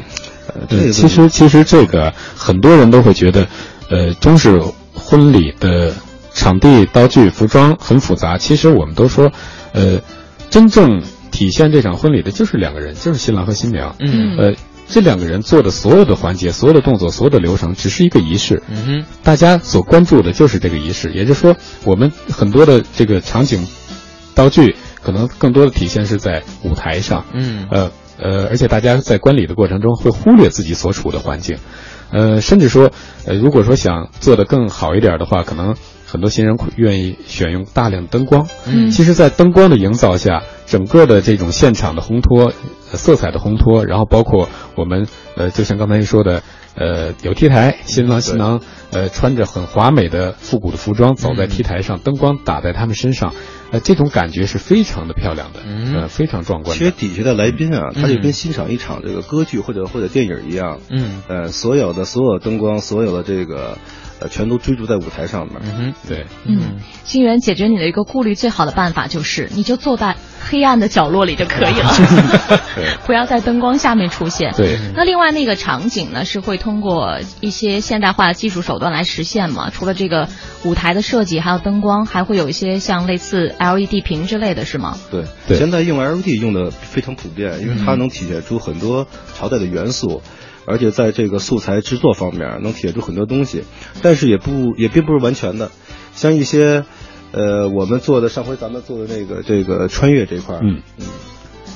[0.47, 3.47] 呃对，其实其实这个很多人都会觉得，
[3.89, 4.59] 呃，中式
[4.93, 5.93] 婚礼的
[6.33, 8.37] 场地、道具、服装很复杂。
[8.37, 9.31] 其实我们都说，
[9.73, 9.99] 呃，
[10.49, 13.95] 真正体现这场婚礼的就是两个人，就是新郎和新娘。
[13.99, 14.53] 嗯呃，
[14.87, 18.61] 这两个人做的所有的环节、所有的动作、所有的流程，只是一个仪式。
[18.69, 23.67] 嗯哼，大家所关注的就是这个仪式，也就是说，我们很多的这个场景、
[24.35, 27.25] 道具可能更多的体现是在舞台上。
[27.33, 31.57] 嗯，呃呃，而且大家在观礼的过程中会忽略自己所处的环境，
[32.11, 32.91] 呃，甚至说，
[33.25, 35.75] 呃，如果说想做得更好一点的话，可能
[36.15, 38.47] 很多新人会愿意选用大量灯光。
[38.65, 38.89] 嗯。
[38.89, 42.53] 其实，在灯光的营造下，整个的这种现场的烘托、
[42.91, 46.41] 呃色彩的烘托，然后包括我们呃，就像刚才说的，
[46.75, 53.33] 呃，有 T 台，新郎新郎呃穿着很华美的复古的服装走在 T 台上，灯光打在他们身上，
[53.71, 55.59] 呃，这种感觉是非常的漂亮的，
[55.93, 56.79] 呃，非常壮观的。
[56.79, 58.01] 其实底下的来宾啊，嗯。
[58.01, 63.77] 他就跟欣赏一场这个歌剧或者或者电影一样，嗯，呃，所有的所有灯光，所有的这个，
[64.19, 65.57] 呃，全都追逐在舞台上面。
[65.63, 70.15] 嗯哼，对，嗯，星源解决你的一个顾虑最好的办法就是，你就坐在
[70.47, 71.93] 黑暗的角落里就可以了，
[73.05, 74.53] 不要在灯光下面出现。
[74.55, 74.77] 对。
[74.95, 79.69] 那另外那个场景呢，是会通过一些现代化的技术手段来实现嘛？
[79.69, 80.29] 除了这个
[80.63, 84.97] 舞台的设计，还有灯光，还会有一些像类似 LED 屏之类的是吗？
[85.11, 90.21] 对，对现在用 LED 用的非常普遍，因为它能体现出很多朝代的元素，
[90.65, 93.63] 而且在这个素材制作方面能体现出很多东西，
[94.01, 95.71] 但是也不也并不是完全的，
[96.13, 96.83] 像一些，
[97.31, 100.81] 呃，我们做的上回咱们做的那个这个穿越这块儿，嗯。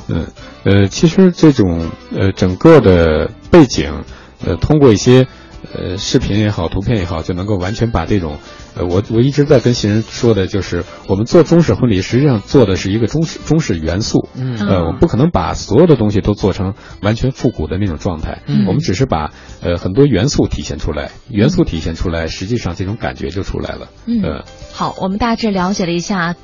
[0.08, 0.28] 嗯。
[0.64, 4.04] 呃，其实这种呃整个的背景，
[4.46, 5.28] 呃，通过一些
[5.74, 8.38] 呃视频也好，图片也好，就能够完全把这种
[8.76, 14.58] 呃我我一直在跟新人说的就是，我们做中式婚礼，实际上做的是一个中式中式元素，嗯。
[14.58, 18.66] 呃，我们不可能把所有的东西都做成完全复古的那种状态，嗯。
[18.68, 24.22] 我们只是把呃很多元素体现出来，元素体现出来，实际上这种感觉就出来了，嗯。
[24.24, 26.36] 呃，好，我们大致了解了一下。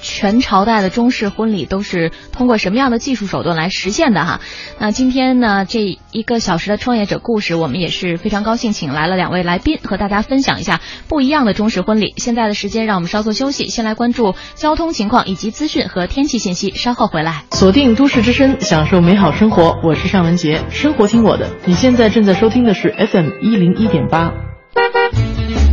[0.00, 4.40] 全朝代的中式婚礼都是通过什么样的技术手段来实现的哈？
[4.78, 12.14] 那今天呢，这一个小时的创业者故事，我们也是非常高兴，请来了两位来宾和大家分享一下不一样的中式婚礼。
[12.16, 17.44] 现在的时间，让我们稍作休息，先来关注交通情况以及资讯和天气信息，稍后回来。
[17.52, 19.78] 锁定都市之声，享受美好生活。
[19.82, 21.48] 我是尚雯婕，生活听我的。
[21.66, 24.32] 你现在正在收听的是 FM 一零一点八。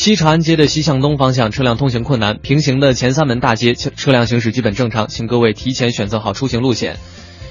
[0.00, 6.96] 西长安街的西向东方向车辆通行困难，平行的前三门大街车辆行驶基本正常，请各位提前选择好出行路线。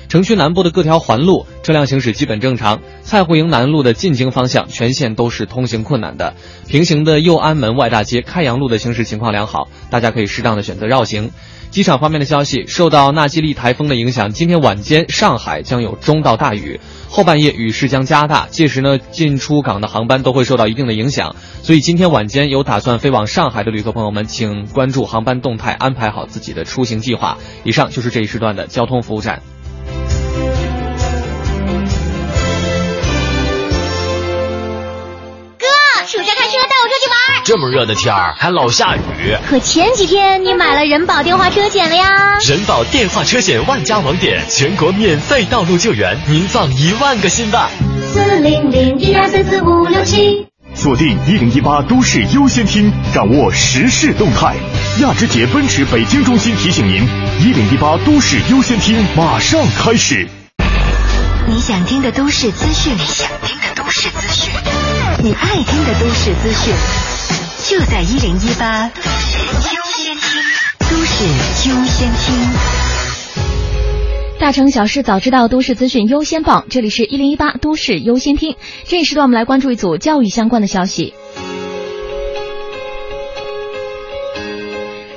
[0.08, 6.34] 城区南部的各条环路车辆行驶基本正常，蔡户营南路的进京方向全线都是通行困难的。
[6.68, 11.30] 平行的右安门外大街开阳路的行驶情况良好，大家可以适当的选择绕行。
[11.72, 16.80] 机场方面的消息，受到纳西利台风的影响，今天晚间上海将有中到大雨，
[17.10, 27.38] 后半夜雨势将加大，届时呢进出港的航班都会受到一定的影响，所以今天晚间有打算飞往上海的旅客朋友们，请关注航班动态，安排好自己的出行计划。
[27.64, 29.44] 以上就是这一时段的交通服务站。
[37.50, 42.38] 这么热的天儿还老下雨，可前几天你买了人保电话车险了呀？
[42.48, 47.72] 人保电话车险万家网点，全国免费道路救援，您放一万个心吧。
[48.14, 50.46] 四零零一二三四五六七。
[50.76, 54.56] 锁定一零一八都市优先听，掌握时事动态。
[55.02, 57.02] 亚之杰奔驰北京中心提醒您，
[57.40, 60.28] 一零一八都市优先听马上开始。
[61.48, 64.54] 你想听的都市资讯，你想听的都市资讯，
[65.24, 66.72] 你爱听的都市资讯，
[67.70, 70.42] 就在一零一八都市优先听，
[70.90, 71.24] 都市
[71.70, 72.36] 优先听。
[74.40, 76.66] 大城小事早知道，都市资讯优先报。
[76.68, 78.56] 这里是一零一八都市优先听。
[78.88, 81.14] 这一时段，我们来关注一组教育相关的消息。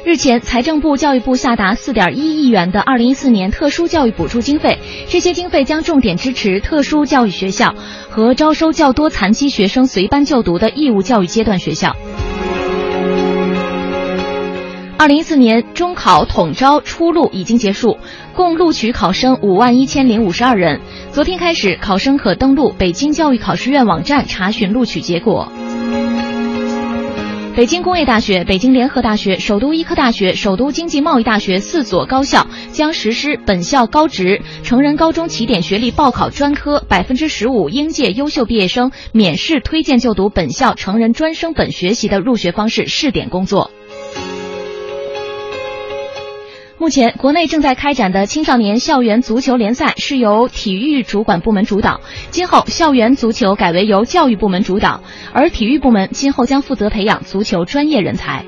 [0.05, 7.75] 日前，财政部、教育部下达四点一亿元的二零一四年特殊教育补助经费，这些经费将重点支持特殊教育学校
[8.11, 11.97] 和招收较多残疾学生随班就读的义务教育阶段学校。
[15.03, 17.99] 二零一四年中考统招初录已经结束，
[18.37, 20.81] 共录取考生五万一千零五十二人。
[21.11, 25.51] 昨天开始，考生可登录北京教育考试院网站查询录取结果。
[27.57, 43.73] 北京工业大学、北京联合大学、首都医科大学、首都经济贸易大学四所高校将实施本校高职成人高中起点学历报考专科百分之十五应届优秀毕业生免试推荐就读本校成人专升本学习的入学方式试点工作。
[46.83, 55.01] 目前，国内正在开展的青少年校园足球联赛是由体育主管部门主导，今后校园足球改为由教育部门主导，
[55.33, 58.45] 而体育部门今后将负责培养足球专业人才。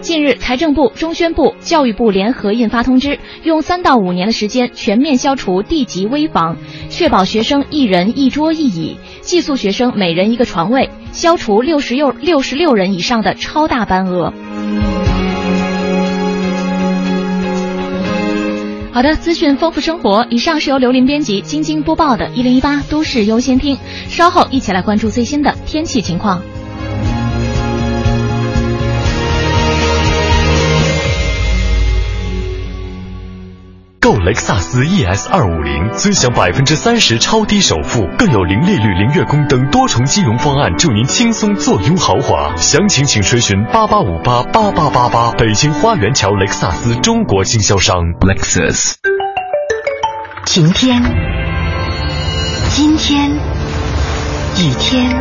[0.00, 6.56] 近日，财政部、中宣部、教育部联合印发通知，用三到五年的时间全面消除地级危房，
[6.88, 14.32] 确保学生一人一桌一椅，寄宿学生每人一个床位，消除六十六六十六人以上的超大班额。
[18.94, 20.24] 好的，资讯丰富生活。
[20.30, 23.76] 以上是由刘林编辑、晶晶播报的《一零一八都市优先听》，
[24.08, 26.40] 稍后一起来关注最新的天气情况。
[34.04, 42.54] 购雷克萨斯 ES 二五零，尊享百分之三十超低首付，更有零利率、零月供等多重金融方案，助您轻松坐拥豪华。
[42.56, 45.32] 详情请垂询八八五八八八八八。
[45.32, 48.96] 北京花园桥雷克萨斯中国经销商 Lexus。
[50.44, 51.02] 晴天，
[52.76, 55.16] 阴天，雨天，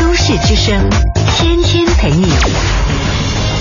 [0.00, 0.88] 都市之声，
[1.36, 2.28] 天天陪你。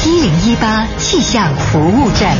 [0.05, 2.37] 一零一八气象服务站。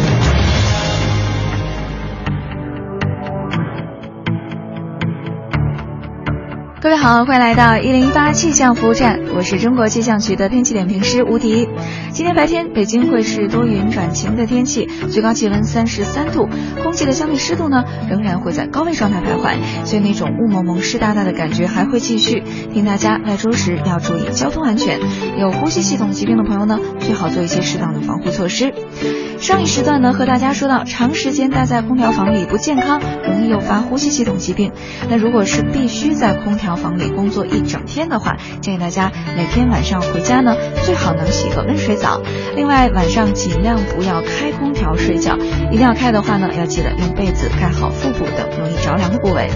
[6.79, 11.67] 各位好，欢迎来到一零一八气象服务站，我是中国气象局的天气点评师吴迪。
[12.11, 16.47] 今天白天北京会是多云转晴的天气，最高气温三十三度，
[16.83, 22.41] 空气的相对湿度呢仍然会在高位状态徘徊，所以那种雾蒙蒙、湿哒哒的感觉还会继续。
[22.41, 24.99] 提醒大家外出时要注意交通安全，
[25.39, 28.71] 有呼吸系统疾病的朋友呢，最好做一些适当的防护措施。
[29.39, 34.71] 上一时段呢和大家说到，长时间待在空调房里不健康，容易诱发呼吸系统疾病。
[35.09, 42.21] 那如果是必须在空调房里工作一整天的话，建议大家每天晚上回家呢，最好能洗个温水澡。
[42.55, 45.37] 另外，晚上尽量不要开空调睡觉，
[45.71, 49.49] 一定要开的话呢，要记得用被子盖好腹部等容易着凉的部位。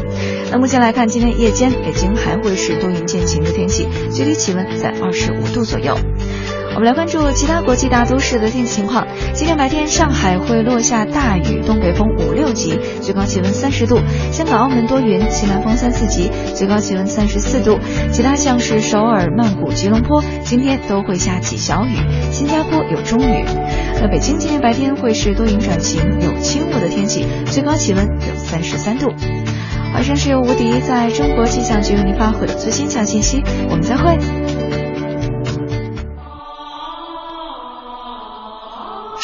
[0.52, 5.98] 那目前来看，今天夜间北京还会是多云见晴的天气，最低气温在二十五度左右。
[6.74, 9.06] 我们来关注其他国际大都市的天气情况。
[9.34, 13.98] 今天白天，上海会落下大雨，东北风五六级，最高气温三十度；
[14.32, 17.78] 香港、澳门多云，西南风三四级，最高气温三十四度。
[18.12, 21.98] 其他像是首尔、曼谷、吉隆坡，今天都会下起小雨；
[22.32, 23.46] 新加坡有中雨。
[24.02, 29.12] 那北京今天白天会是多云转晴，有轻雾的天气，最高气温有三十三度。
[30.00, 34.18] 以上是由吴迪在中国气象局为您发回的最新气象信息，我们再会。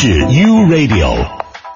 [0.00, 1.26] 是 U Radio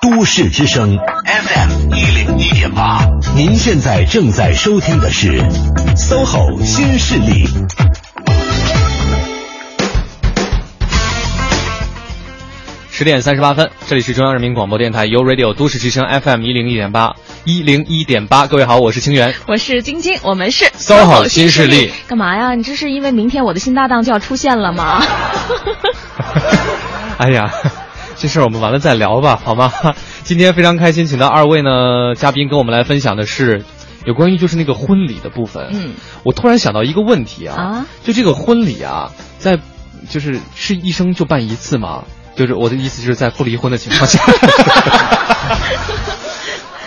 [0.00, 3.04] 都市之声 FM 一零一点八，
[3.34, 5.42] 您现在正在收听的是
[5.96, 7.48] SOHO 新势力。
[12.92, 18.46] 十点三十八分，这里是中央人民广播电台 U Radio 都市之声 FM 一零一点八一零一点八。
[18.46, 21.90] 各位好，我是清源，我是晶晶，我们是 SOHO 新势力。
[22.06, 22.54] 干嘛呀？
[22.54, 25.02] 你这是因为明天我的新搭档就要出现了吗？
[27.18, 27.52] 哎呀，
[28.16, 29.72] 这事儿我们完了再聊吧，好吗？
[30.22, 33.64] 今天非常开心，请到二位呢嘉宾跟我们来分享的是
[34.04, 35.70] 有关于就是那个婚礼的部分。
[35.72, 35.94] 嗯，
[36.24, 39.58] 我突然想到一个问题啊，啊，就这个婚礼啊，在
[40.08, 42.04] 就是是一生就办一次吗？
[42.36, 44.22] 就是我的意思，就是在不离婚的情况下。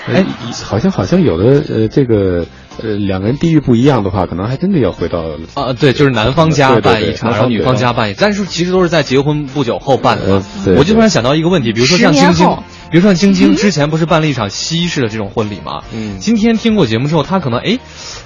[0.08, 0.24] 哎，
[0.64, 2.45] 好像好像有的呃，这个
[2.84, 5.20] 呃，两个人地域不一样的话，可能还真的要回到
[5.54, 10.44] 啊，对，就是男方家办一场，然后女方家办一，但是其实都是在结婚不久后办的
[10.78, 12.48] 我就突然想到一个问题，比如说像晶晶，
[12.92, 15.84] 比如说像晶晶之前不是办了一场西式的这种婚礼吗？
[15.94, 17.80] 嗯，今天听过节目之后，她可能哎，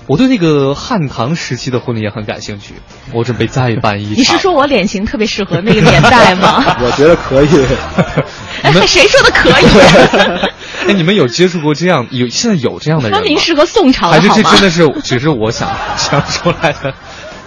[0.08, 2.74] 我对那个汉唐时期的婚礼也很感兴趣，
[3.14, 4.16] 我准备再办一场。
[4.16, 6.64] 你是说我脸型特别适合那个年代吗？
[6.82, 7.48] 我觉得可以。
[8.62, 10.50] 哎，谁说的可以？
[10.90, 13.24] 哎，你们有接触过这样有现在有这样的人吗？
[13.24, 14.28] 明适合宋朝还是？
[14.30, 16.94] 这真的是只是我想 想出来的？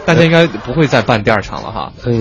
[0.04, 1.92] 大家应该不会再办第二场了哈。
[2.04, 2.12] 呃，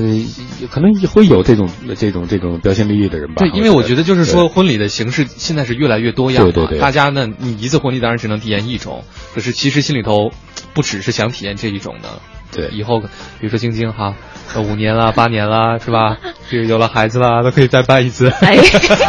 [0.70, 1.68] 可能会有这种
[1.98, 3.36] 这种这种标新立异的人吧。
[3.38, 9.04] 对，因为我觉得就是说婚礼的形式现在是越来越多样，对对对大家呢，你一次婚礼当然只能体验一种，
[9.34, 10.32] 可是其实心里头
[10.74, 12.22] 不只是想体验这一种的。
[12.52, 13.08] 对，以后比
[13.42, 14.16] 如说晶晶哈，
[14.54, 16.18] 呃五年了、八年了，是吧？
[16.50, 18.30] 这个有了孩子了，都可以再办一次。
[18.42, 18.58] 哎，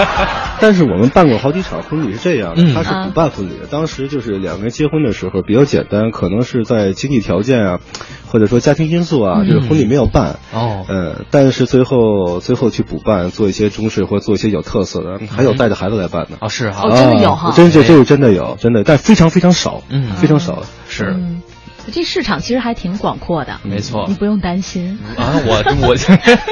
[0.61, 3.67] 但是我们办过好几场婚礼是这样的，嗯他是补办婚礼的。
[3.67, 7.81] 当时就是两个人结婚的时候比较简单，可能是在经济条件啊，
[8.29, 10.39] 或者说家庭因素啊，嗯这个婚礼没有办。
[10.53, 16.37] 哦，嗯，但是最后最后去补办，做一些中式或者做一些有特色的，还有带着孩子来办的。
[16.41, 20.63] 哦，是哈，哦真的有哈啊真这这个真的有，真的，但非常非常少，嗯非常少。
[20.89, 21.43] 是，嗯，
[21.91, 25.97] 这市场其实还挺广阔的，没错你不用担心，啊，我我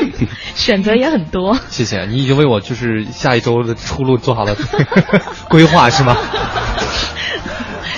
[0.54, 1.56] 选择也很多。
[1.70, 4.56] 谢谢你已经为我就是下一周的出路做好了
[5.48, 6.16] 规划是吗？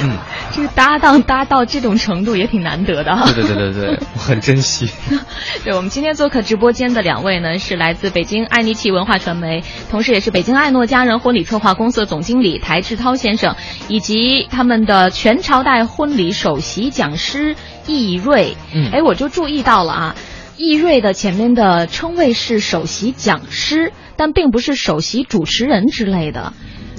[0.00, 0.16] 嗯，
[0.54, 3.30] 这个搭档搭到这种程度也挺难得的哈。
[3.32, 4.88] 对对对对对，我 很珍惜。
[5.64, 13.56] 对，我们今天做客直播间的两位呢，是来自北京爱尼奇文化传媒，同时也是北京爱诺家人婚礼策划公司的总经理台志涛先生，
[13.88, 17.54] 以及他们的全朝代婚礼首席讲师
[17.86, 18.56] 易瑞。
[18.74, 20.14] 嗯哎，我就注意到了啊，
[20.56, 26.52] 易瑞的前面的称谓是首席讲师，但并不是首席主持人之类的。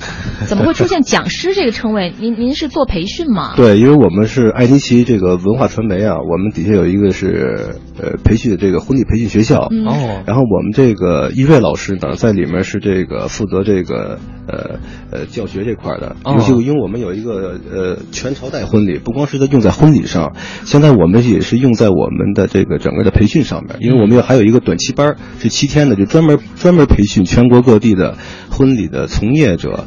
[0.47, 2.13] 怎么会出现讲师这个称谓？
[2.19, 3.53] 您您是做培训吗？
[3.55, 9.85] 对，因为我们是爱尼奇这个文化传媒啊，我们底下有一个是呃培训的这个婚礼培训学校，嗯。
[9.85, 14.79] 哦，然后我们这个一瑞老师呢，在里面是这个负责这个呃
[15.11, 16.33] 呃教学这块的，哦。
[16.33, 20.35] 尤其因为我们有一个呃全朝代婚礼，不光是在用在婚礼上，
[20.65, 28.17] 现在我们也是用在我们的这个整个的培训上面，因为我们有还有一个短期班儿是七天的，就专门专门培训全国各地的
[28.53, 29.85] 婚礼的从业者。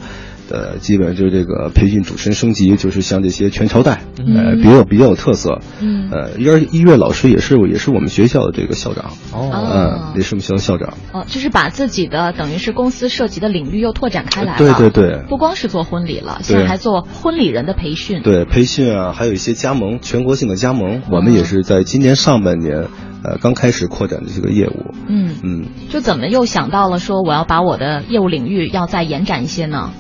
[0.48, 5.60] 呃，基本就是这个培训主持人升级，就是像这些全朝代，呃，比较比较有特色。
[5.80, 10.96] 嗯呃，而音乐老师也是也是我们学校的这个校长，哦嗯，也是我们学校校长。
[11.12, 14.58] 哦，就是把自己的等于是公司涉及的领域又拓展开来了。
[14.58, 18.22] 对对对不光是做婚礼了，现在还做婚礼人的培训。
[18.22, 22.86] 对，培训啊，还有一些加盟，全国性的加盟，我们也是在今年上半年，
[23.26, 24.94] 呃，刚开始扩展的这个业务。
[25.08, 29.90] 嗯，嗯，就怎么又想到了说我要把我的业务领域要再延展一些呢？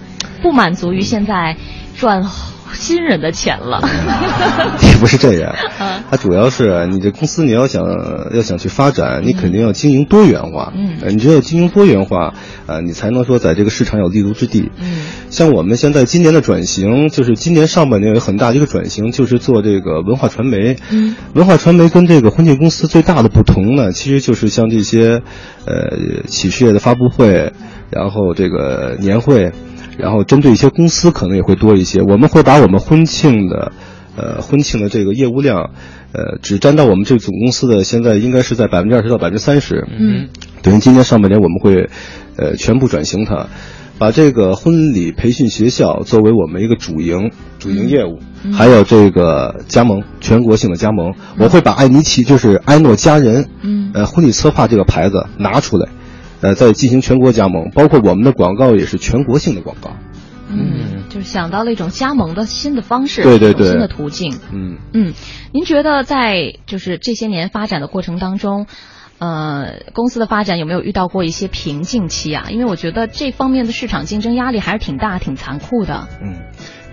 [0.42, 1.56] 不满足于现在
[1.96, 2.22] 赚
[2.74, 3.80] 新人的钱了。
[4.82, 7.82] 也不是这样， 嗯它主要是你这公司你要想
[8.32, 10.72] 要想去发展，你肯定要经营多元化。
[10.74, 12.34] 嗯呃你只有经营多元化，
[12.66, 14.70] 呃，你才能说在这个市场有立足之地。
[14.80, 20.76] 嗯像我们现在今年的转型，就是今年上半年有很大的一个转型，就是做这个文化传媒。
[20.90, 25.22] 嗯，文化传媒跟这个婚庆公司最大的不同呢，其实就是像这些，
[25.66, 27.52] 呃，企事业的发布会，
[27.90, 29.52] 然后这个年会，
[29.98, 32.02] 然后针对一些公司可能也会多一些。
[32.02, 33.72] 我们会把我们婚庆的，
[34.16, 35.70] 呃，婚庆的这个业务量，
[36.12, 39.86] 呃，只占到我们这个总公司的现在应该是在百分之二十到百分之三十。
[39.98, 40.28] 嗯，
[40.62, 41.88] 等于今年上半年我们会，
[42.36, 43.48] 呃，全部转型它，
[43.98, 55.88] 把这个婚礼培训学校作为我们一个主营主营业务，嗯还有这个加盟全国性的加盟，我会把艾尼奇就是埃诺佳人，嗯呃，婚礼策划这个牌子拿出来，
[56.40, 59.96] 呃，在进行全国加盟，包括我们的广告也是全国性的广告。
[60.48, 64.38] 嗯，就是想到了一种加盟的新的方式，对对对新的途径。
[64.52, 65.12] 嗯嗯，
[65.52, 68.66] 您觉得在就是这些年发展的过程当中，
[69.18, 72.46] 呃，公司的发展有没有遇到过一些瓶颈期啊？
[72.50, 76.06] 因为我觉得这方面的市场竞争压力还是挺大、挺残酷的。
[76.22, 76.36] 嗯，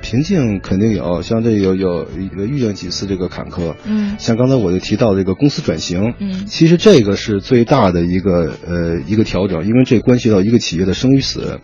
[0.04, 2.06] 瓶颈肯定有，像这有有
[2.38, 3.74] 有遇见几次这个坎坷。
[3.86, 11.62] 嗯像刚才我就提到这个公司转型，嗯其实这个是最大的一个呃一个调整，因为这关系到一个企业的生与死。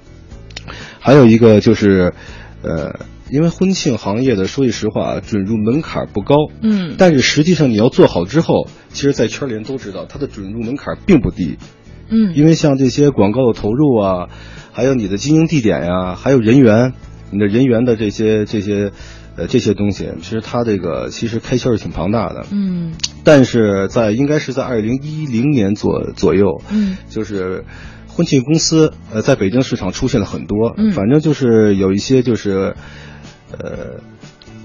[1.02, 2.14] 还有一个就是，
[2.62, 11.58] 呃，因为婚庆行业的说句实话，准入门槛不高，嗯但是实际上你要做好之后，其实，在圈里人都知道，它的准入门槛并不低。
[12.12, 14.30] 嗯因为像这些广告的投入啊，
[14.72, 16.94] 还有你的经营地点呀、还有人员，
[17.32, 18.92] 你的人员的这些这些
[19.36, 22.46] 呃这些东西，其实它这个其实开销是挺庞大的。
[22.52, 22.94] 嗯。
[23.24, 26.98] 但是在应该是在二零一零年左左右，嗯。
[27.10, 27.66] 就是
[28.08, 30.92] 婚庆公司呃在北京市场出现了很多，嗯。
[30.92, 32.76] 反正就是有一些就是
[33.52, 34.02] 呃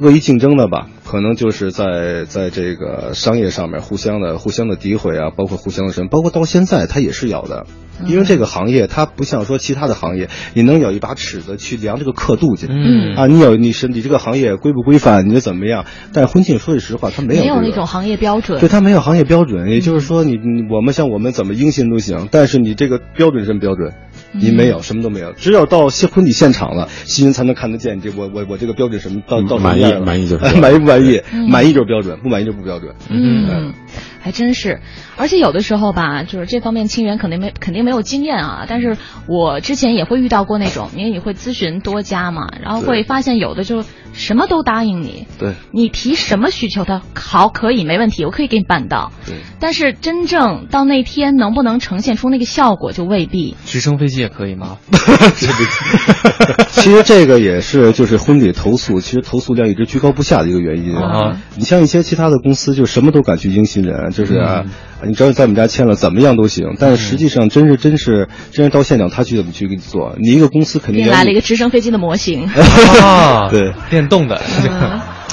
[0.01, 7.67] 恶意竞争的吧，可能就是在在这个商业上面互相的互相的诋毁啊，包括互相的什么，包括到现在它也是有的。
[8.07, 15.85] 因为这个行业它不像说其他的行业，你能有一把尺子去量这个刻度去，嗯啊，你有你是你这个行业规不规范，你怎么样？
[16.13, 18.59] 但婚庆说句实话，它没有、没有那种行业标准。
[18.59, 23.93] 对，它没有行业标准，也就是说你，你我们像我们怎么应信都行，但是你这个标准是什么标准？
[24.35, 31.21] 你没有，什么都没有，只有到现婚礼现场了，新人才能看得见这我我我这个标准什么到到什么满意样了满意就 满意不满意？
[31.33, 32.95] 嗯满意就是标准，不满意就不标准。
[33.09, 33.73] 嗯，
[34.21, 34.81] 还真是，
[35.17, 38.67] 而且有的时候吧，就是这方面亲缘肯定没肯定没有经验啊。
[38.69, 38.97] 但是
[39.29, 43.85] 我之前也会遇到过那种，因为你会咨询多家嘛，然后会发现有的就
[44.15, 49.13] 什么都答应你，对你提什么需求他，好可以没问题，我可以给你办到。
[49.27, 53.57] 对，但是真正到那天能不能呈现出那个效果，就未必。
[53.67, 54.79] 直升飞机也可以吗？
[56.69, 61.37] 其实这个也是就是婚礼投诉，其实投诉量一直居高不下的一个原因啊。
[61.57, 64.71] 你像一些其他的公司，就什么都敢去迎新人，就是啊，嗯
[65.07, 66.75] 你只要在我们家签了，怎么样都行。
[66.79, 70.17] 但是实际上，真是真是真是到现场，他去怎么去给你做？
[70.19, 72.47] 你一个公司肯定给你来了一个直升飞机的模型。
[73.03, 74.41] 啊，对，电动的。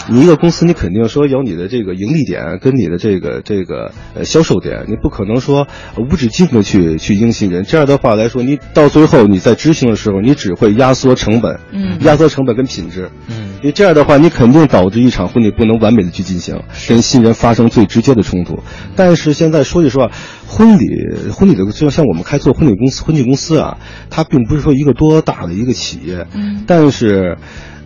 [0.10, 7.64] 你一个公司，你肯定说有你的这个盈利点跟你的这个这个呃销售点，你不可能说呃无止境的去去应新人。
[7.64, 13.10] 这样的话来说，你到最后你在执行的时候，你只会压缩成本，嗯压缩成本跟品质。
[13.30, 18.60] 嗯，你这样的话，你肯定导致一场婚礼不能完美的去进行，跟新人发生最直接的冲突。
[18.95, 20.10] 但是现在说句实话，
[20.47, 20.86] 婚礼
[21.32, 23.78] 婚礼的就像我们开做婚礼公司婚庆公司啊，
[24.10, 27.38] 它并不是说一个多大的一个企业，嗯但是。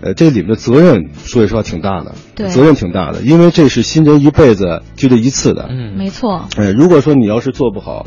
[0.05, 6.47] 呃，这里面的责任，说句实话挺大的，对责任挺大的，因为这是新人一辈子就这一次的，嗯，没错。
[6.57, 8.05] 呃，如果说你要是做不好，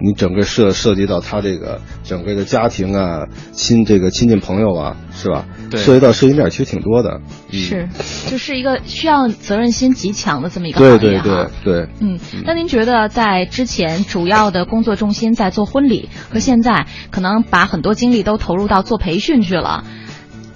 [0.00, 5.44] 你整个涉涉及到他这个整个的家庭啊、亲这个亲戚朋友啊，是吧？
[5.70, 7.20] 对涉及到涉及面其实挺多的。
[7.52, 7.88] 嗯、是，
[8.30, 11.50] 就是一个需要责任心极强的这么一个对行业对哈。
[11.62, 19.84] 对对，嗯，那您觉得在之前主要的工作重心在做婚礼，和现在可能把很多精力都投入到做培训去了，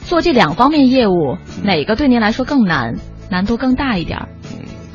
[0.09, 2.97] 做这两方面业务，哪个对您来说更难，
[3.31, 4.29] 难度更大一点儿？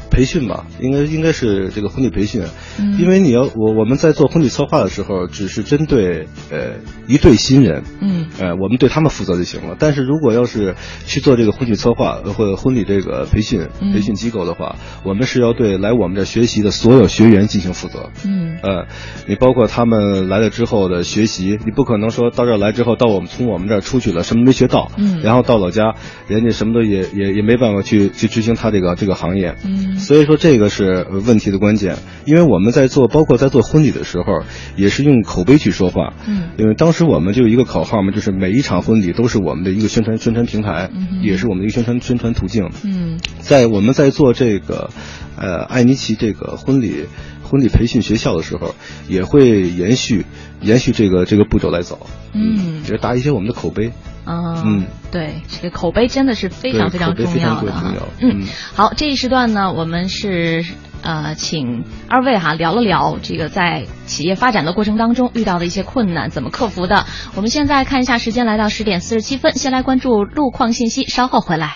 [0.10, 2.44] 培训吧，应该应该是这个婚礼培训，
[2.80, 3.00] 嗯。
[3.00, 6.78] 因为你要我我们在做婚礼策划的时候，只是针对呃
[7.08, 8.28] 一对新人，嗯。
[8.40, 9.76] 呃我们对他们负责就行了。
[9.78, 10.76] 但是如果要是
[11.06, 13.92] 去做这个婚礼策划呃或者婚礼这个培训嗯。
[13.94, 18.10] 培训机构的话，我们是要对来我们这儿学习的所有学员进行负责。
[18.26, 18.58] 嗯。
[18.64, 18.88] 呃，
[19.28, 25.22] 你包括他们来了之后的学习，你不可能说到这儿来之后，到我们从我们这儿出去了，什么没学到，嗯。
[25.22, 25.96] 然后到老家，
[26.28, 29.98] 人家什么都也也也没办法去去执行他这个这个行业，嗯。
[29.98, 34.44] 所以说这个是呃问题的关键，因为我们在做，包括在做婚礼的时候，
[34.76, 36.50] 也是用口碑去说话，嗯。
[36.58, 43.20] 因为当时我们就有一个口号嘛，就是每一场婚礼都是我们的一个宣传宣传平台，嗯也是我们的一个宣传宣传途径，嗯。
[43.40, 44.90] 在我们在做这个，
[45.36, 47.08] 呃，艾尼奇这个婚礼
[47.44, 48.74] 婚礼培训学校的时候，
[49.10, 50.26] 也会延续
[50.62, 52.78] 延续这个这个步骤来走，嗯。
[52.78, 53.92] 也是打一些我们的口碑。
[54.26, 58.08] 啊，嗯，对，这个口碑真的是非常非常重要的哈非常重要。
[58.22, 58.40] 嗯。
[58.40, 60.64] 嗯，好，这一时段呢，我们是
[61.04, 67.06] 呃，请二位哈聊了聊这个在企业发展的过程当中遇到的一些困难，怎么克服的。
[67.36, 71.76] 我们现在看一下时间，来到十点四十七分，先来关注路况信息，稍后回来。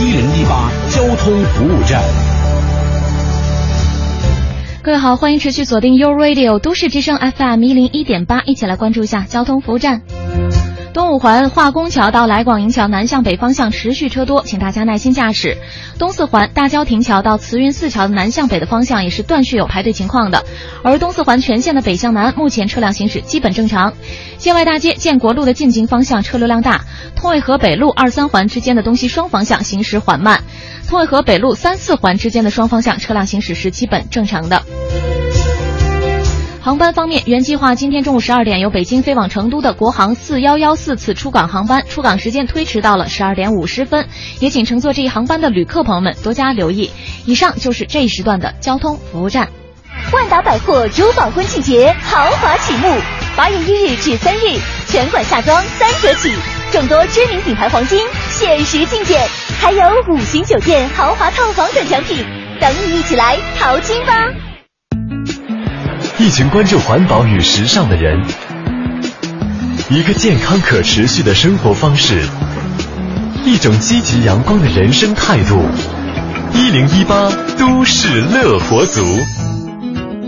[0.00, 2.02] 一零一八交通服务站。
[4.82, 10.00] 各位好，欢迎持续锁定 U Radio 都市之声 FM 一零一点八，一起来关注一下交通服务站。
[10.98, 15.56] 东五环化工桥到来广营桥南向北方向持续车多，请大家耐心驾驶。
[15.96, 20.44] 东四环大郊亭桥到慈云寺桥的南向北的方向也是断续有排队情况的，
[20.82, 23.92] 而东四环全线的北向南目前车辆行驶基本正常。
[24.38, 26.84] 建外大街建国路的进京方向车流量大，
[27.14, 30.42] 通渭河北路二三环之间的东西双方向行驶缓慢，
[30.88, 34.64] 通渭河北路三四环之间的双方向车辆行驶是基本正常的。
[36.60, 44.06] 航班方面，原计划今天中午十二点由北京飞往成都的国航四幺幺四次出港航班，出港时间推迟到了十二点五十分，
[44.40, 46.90] 也请乘坐这一航班的旅客朋友们多加留意。
[47.24, 49.48] 以上就是这一时段的交通服务站。
[50.12, 52.92] 万达百货珠宝婚庆节豪华启幕，
[53.36, 56.30] 八月一日至三日，全馆夏装三折起，
[56.72, 58.00] 众多知名品牌黄金
[58.30, 59.26] 限时竞选，
[59.60, 62.26] 还有五星酒店豪华套房等奖品，
[62.60, 64.12] 等你一起来淘金吧！
[66.20, 68.20] 一群关注环保与时尚的人，
[69.88, 72.20] 一个健康可持续的生活方式，
[73.44, 75.62] 一种积极阳光的人生态度。
[76.54, 79.00] 一零一八都市乐活族。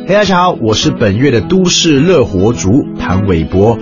[0.07, 2.71] 嘿，大家好，我是本月的都市乐活族
[3.01, 3.77] 谭玮柏。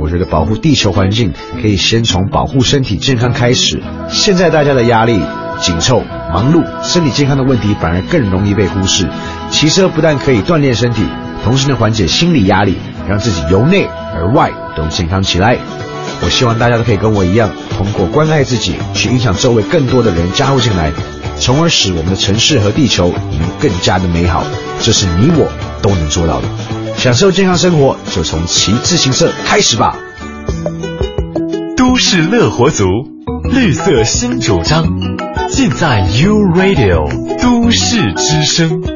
[0.00, 1.32] 我觉得保护地球环境
[1.62, 3.80] 可以先从保护身体健康开始。
[4.08, 5.20] 现在大家的压力
[5.60, 6.02] 紧凑、
[6.34, 9.08] 忙碌，身体健康的问题反而更容易被忽视。
[9.50, 11.02] 骑车不但可以锻炼身体，
[11.44, 12.76] 同时能缓解心理压力，
[13.08, 15.58] 让自己由内而外都健康起来。
[16.22, 20.90] 我希望大家都可以跟我一样，通过关爱自己，去影响周围更多的人加入进来，
[21.38, 24.44] 从而使我们的城市和地球能更加的美好。
[24.80, 25.48] 这是你我
[25.82, 26.48] 都能做到的。
[26.96, 29.96] 享受健康生活，就从骑自行车开始吧。
[31.76, 32.84] 都市乐活族，
[33.52, 34.84] 绿色新主张，
[35.50, 37.06] 尽在 U Radio
[37.42, 38.95] 都市之声。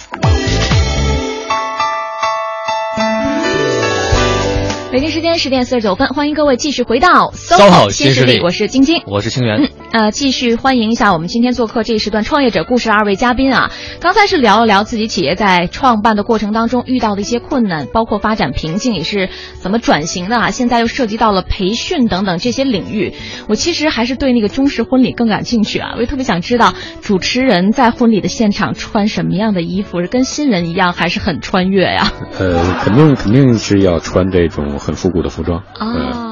[4.91, 8.41] 北京时间十点四十九分，欢迎各位继续回到 SOHO 新势力。
[8.41, 9.63] 我是晶晶，我是清源。
[9.63, 13.71] 嗯，呃，继续欢迎一下我们今天做客这一时段创业者故事的二位嘉宾啊。
[13.99, 20.51] 刚才是聊了聊自己企业在创办的过程当中遇到的一些困难，包括发展瓶颈，也是怎么转型的啊。
[20.51, 23.13] 现在又涉及到了培训等等这些领域，
[23.49, 25.91] 我其实还是对那个中式婚礼更感兴趣啊。
[25.97, 32.13] 我也特别想知道主持人在婚礼的现场穿什么样的衣服，是跟新人一样，还是很穿越呀？
[32.39, 35.61] 呃，肯定肯定是要穿这种很复古的服装。
[35.77, 36.30] 哦，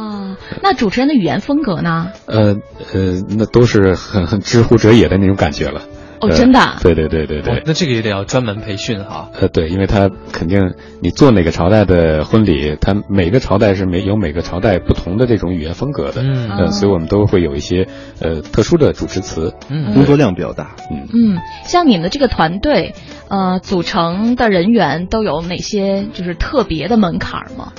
[0.62, 2.12] 那主持人的语言风格呢？
[2.26, 2.56] 呃
[2.94, 5.82] 呃，那都是很很知乎者也的那种感觉了。
[6.22, 6.60] 哦，真的？
[6.82, 7.64] 对对对对对。
[7.66, 9.30] 那这个也得要专门培训哈。
[9.40, 16.22] 呃，对，因为他肯定你做哪个朝代的婚礼，他每个朝代是每有每个朝代不同的这种语言风格的。
[16.22, 16.50] 嗯。
[16.50, 17.88] 呃，所以我们都会有一些
[18.20, 19.54] 呃特殊的主持词。
[19.70, 19.94] 嗯。
[19.94, 20.76] 工作量比较大。
[20.92, 22.94] 嗯嗯，像你们的这个团队，
[23.30, 27.72] 呃，组成的人员都有哪些就是特别的门槛吗？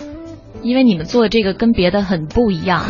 [0.63, 2.85] 因为你们做的这个跟别的很不一样，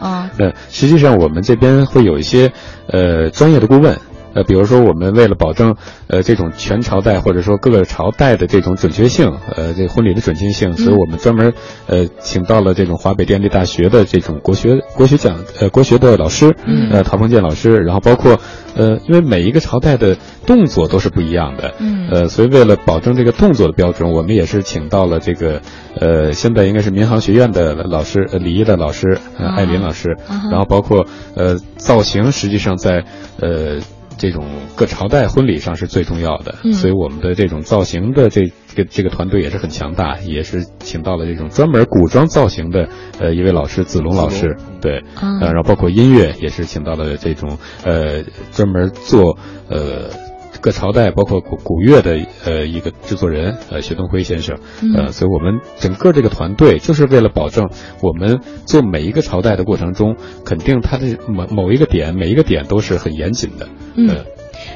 [0.00, 2.52] 啊， 呃，实际上我们这边会有一些
[2.88, 3.98] 呃专业的顾问，
[4.34, 5.76] 呃，比如说我们为了保证
[6.08, 11.54] 呃这种全朝代或者说各个朝代的这种准确性，呃，这婚礼的准确性，所以我们专门
[11.86, 16.54] 呃请到了这种华北电力大学的这种国学国学讲呃国学的老师，
[16.90, 18.38] 呃陶鹏建老师，然后包括
[18.78, 20.16] 呃因为每一个朝代的
[20.46, 25.60] 动作都是不一样的，嗯，呃，所以为了保证这个动作的标准，我们也是请到了这个
[26.00, 30.16] 呃现在应该是民航学院的老师呃礼仪的老师呃艾琳老师，
[30.50, 31.04] 然后包括
[31.34, 33.04] 呃造型，实际上在
[33.40, 33.78] 呃。
[34.18, 34.44] 这种
[34.76, 42.88] 各朝代婚礼上是最重要的，嗯所以我们的这种造型的这这个这个团队也是很强大，也是请到了这种专门古装造型的
[43.18, 49.38] 呃一位老师子龙老师，对，嗯呃，然后包括音乐也是请到了这种呃专门做
[49.70, 50.27] 呃。
[50.60, 54.56] 各朝代包括古古乐的呃一个制作人呃薛东辉先生，
[54.96, 57.70] 呃，嗯所以我们整个这个团队就是为了保证
[58.02, 64.24] 我们做每一个朝代的过程中，肯定它的某某一个点每一个点都是很严谨的，嗯呃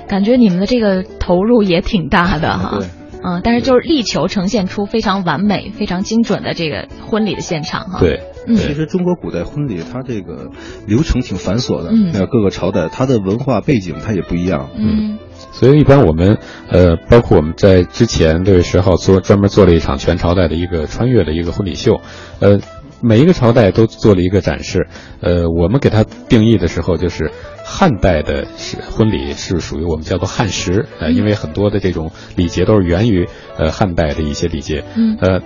[0.08, 2.78] 感觉你们的这个投入也挺大的哈。
[2.78, 2.88] 对。
[3.24, 8.00] 嗯，但是就是力求呈现出非常完美、非常精准的这个婚礼的现场哈。
[8.00, 10.50] 对，嗯其实中国古代婚礼它这个
[10.88, 15.18] 流程挺繁琐的，嗯那各个朝代它的文化背景它也不一样，嗯
[15.52, 16.38] 所以一般我们
[16.68, 22.00] 呃，包括我们在之前六月十号做专门做了一场全朝代的一个穿越的一个婚礼秀，
[22.40, 22.58] 呃，
[23.00, 24.88] 每一个朝代都做了一个展示，
[25.20, 27.30] 呃，我们给它定义的时候就是
[27.64, 33.28] 汉代的是婚礼是属于我们叫做汉时，呃，因为很多的这种礼节都是源于
[33.58, 35.16] 呃汉代的一些礼节，嗯。
[35.20, 35.40] 呃，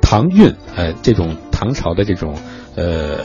[0.00, 2.36] 唐韵，呃，这种唐朝的这种
[2.76, 3.18] 呃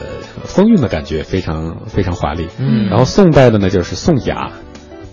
[0.45, 2.89] 风韵的感觉非常非常华丽，嗯。
[2.89, 4.51] 然后宋代的呢就是宋雅，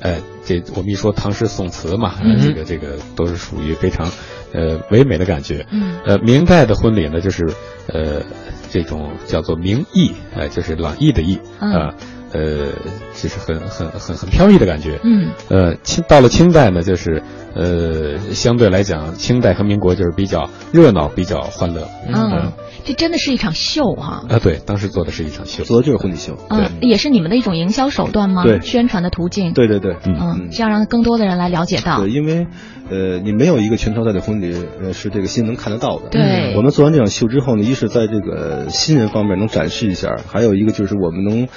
[0.01, 0.17] 呃，
[0.49, 4.11] 这我们一说唐诗宋词嘛，这个这个都是属于非常
[4.55, 5.99] 呃唯美的感觉，嗯。
[6.07, 7.45] 呃，明代的婚礼呢就是
[7.89, 8.23] 呃
[8.71, 11.71] 这种叫做明意，呃，就是朗逸的逸嗯。
[11.71, 11.79] 啊。
[11.91, 11.95] 呃，
[12.33, 17.23] 就是很很很很飘逸的感觉，嗯呃，清到了清代呢，就是
[17.55, 21.89] 呃，相对来讲，清代和民国就是比较热闹，比较欢乐。
[22.07, 22.53] 嗯，
[22.85, 24.25] 这真的是一场秀哈。
[24.29, 26.37] 啊，对，当时做的是一场秀，做的就是婚礼秀。
[26.51, 28.45] 嗯，也是你们的一种营销手段吗？
[28.45, 29.53] 对宣传的途径。
[29.55, 32.01] 对对对，嗯，这样让更多的人来了解到。
[32.01, 32.47] 对，因为
[32.91, 36.09] 呃，你没有一个全朝代的婚礼，呃，是这个新能看得到的。
[36.11, 41.49] 对我们做完这场秀之后呢，一是在这个新人方面能展示一下，还有一个就是我们能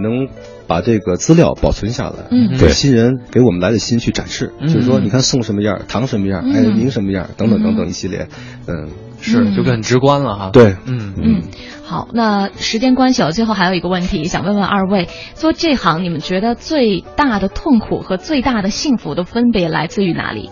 [0.00, 0.17] 能
[0.66, 2.56] 把这个资料保存下来，嗯。
[2.58, 4.68] 给新人给我们来的新去展示，嗯。
[4.68, 6.52] 就是说你看送什么样，糖什么样，嗯。
[6.54, 8.28] 哎您什么样，等等等等一系列，
[8.66, 8.88] 嗯，
[9.20, 10.50] 是就很直观了哈。
[10.52, 11.14] 对，嗯。
[11.16, 11.42] 嗯，
[11.84, 20.50] 好，那时间关系，我最后还有一个问题想问问二位，做这行你们觉得最大的痛苦和最大的幸福都分别来自于哪里？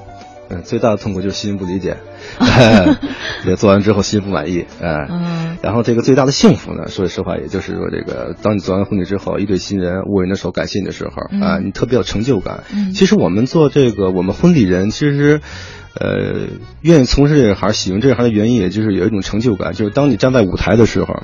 [0.48, 1.96] 嗯，最大的痛苦就是新人不理解，
[3.46, 12.64] 也做完之后新人不满意，哎、嗯然后这个最大的幸福呢，说实话，也就是说这个，当你做完婚礼之后，一对新人握你的手感谢你的时候，嗯啊，你特别有成就感。
[12.72, 15.40] 嗯其实我们做这个，我们婚礼人其实。
[15.98, 16.48] 呃，
[16.82, 21.22] 愿意从事这个行、喜欢这个行的原因，也就是有一种成就感，就是当你站在舞台的时候，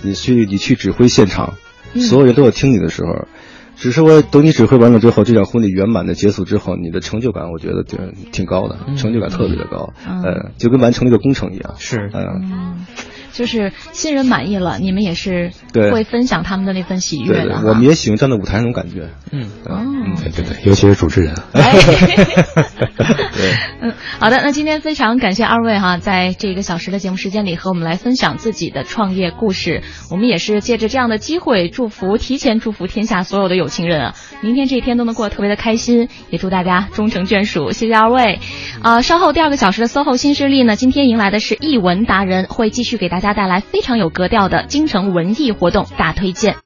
[0.00, 1.58] 你去你去指挥现场，
[1.92, 3.28] 嗯所有人都要听你的时候，
[3.76, 10.22] 只是我等你指挥完了之后，这场婚礼圆满的结束之后，你的成就感，我觉得挺挺高的，成就感特别的高，嗯。
[10.22, 11.74] 呃，就跟完成了一个工程一样。
[11.78, 12.86] 是，嗯，嗯，
[13.34, 19.10] 就是新人满意了，你们也是对会分享他们的那份喜悦的。，我们也喜欢站在舞台那种感觉。
[19.32, 21.34] 嗯嗯，对对对，尤其是主持人。
[23.82, 29.82] 嗯，好的，那今天非常感谢二位哈，在这一个小时的节目时间里和我们来分享自己的创业故事。
[30.10, 37.72] 我们也是借着这样的机会，祝福提前祝福天下所有的有情人啊，明天这一天都能过得特别的开心，也祝大家终成眷属。
[37.72, 38.38] 谢谢二位。
[38.80, 46.56] 啊、稍后第二个小时的 SOHO 新势力呢，今天迎来的是译文达人，会继续给家带来非常有格调的京城文艺活动大推荐。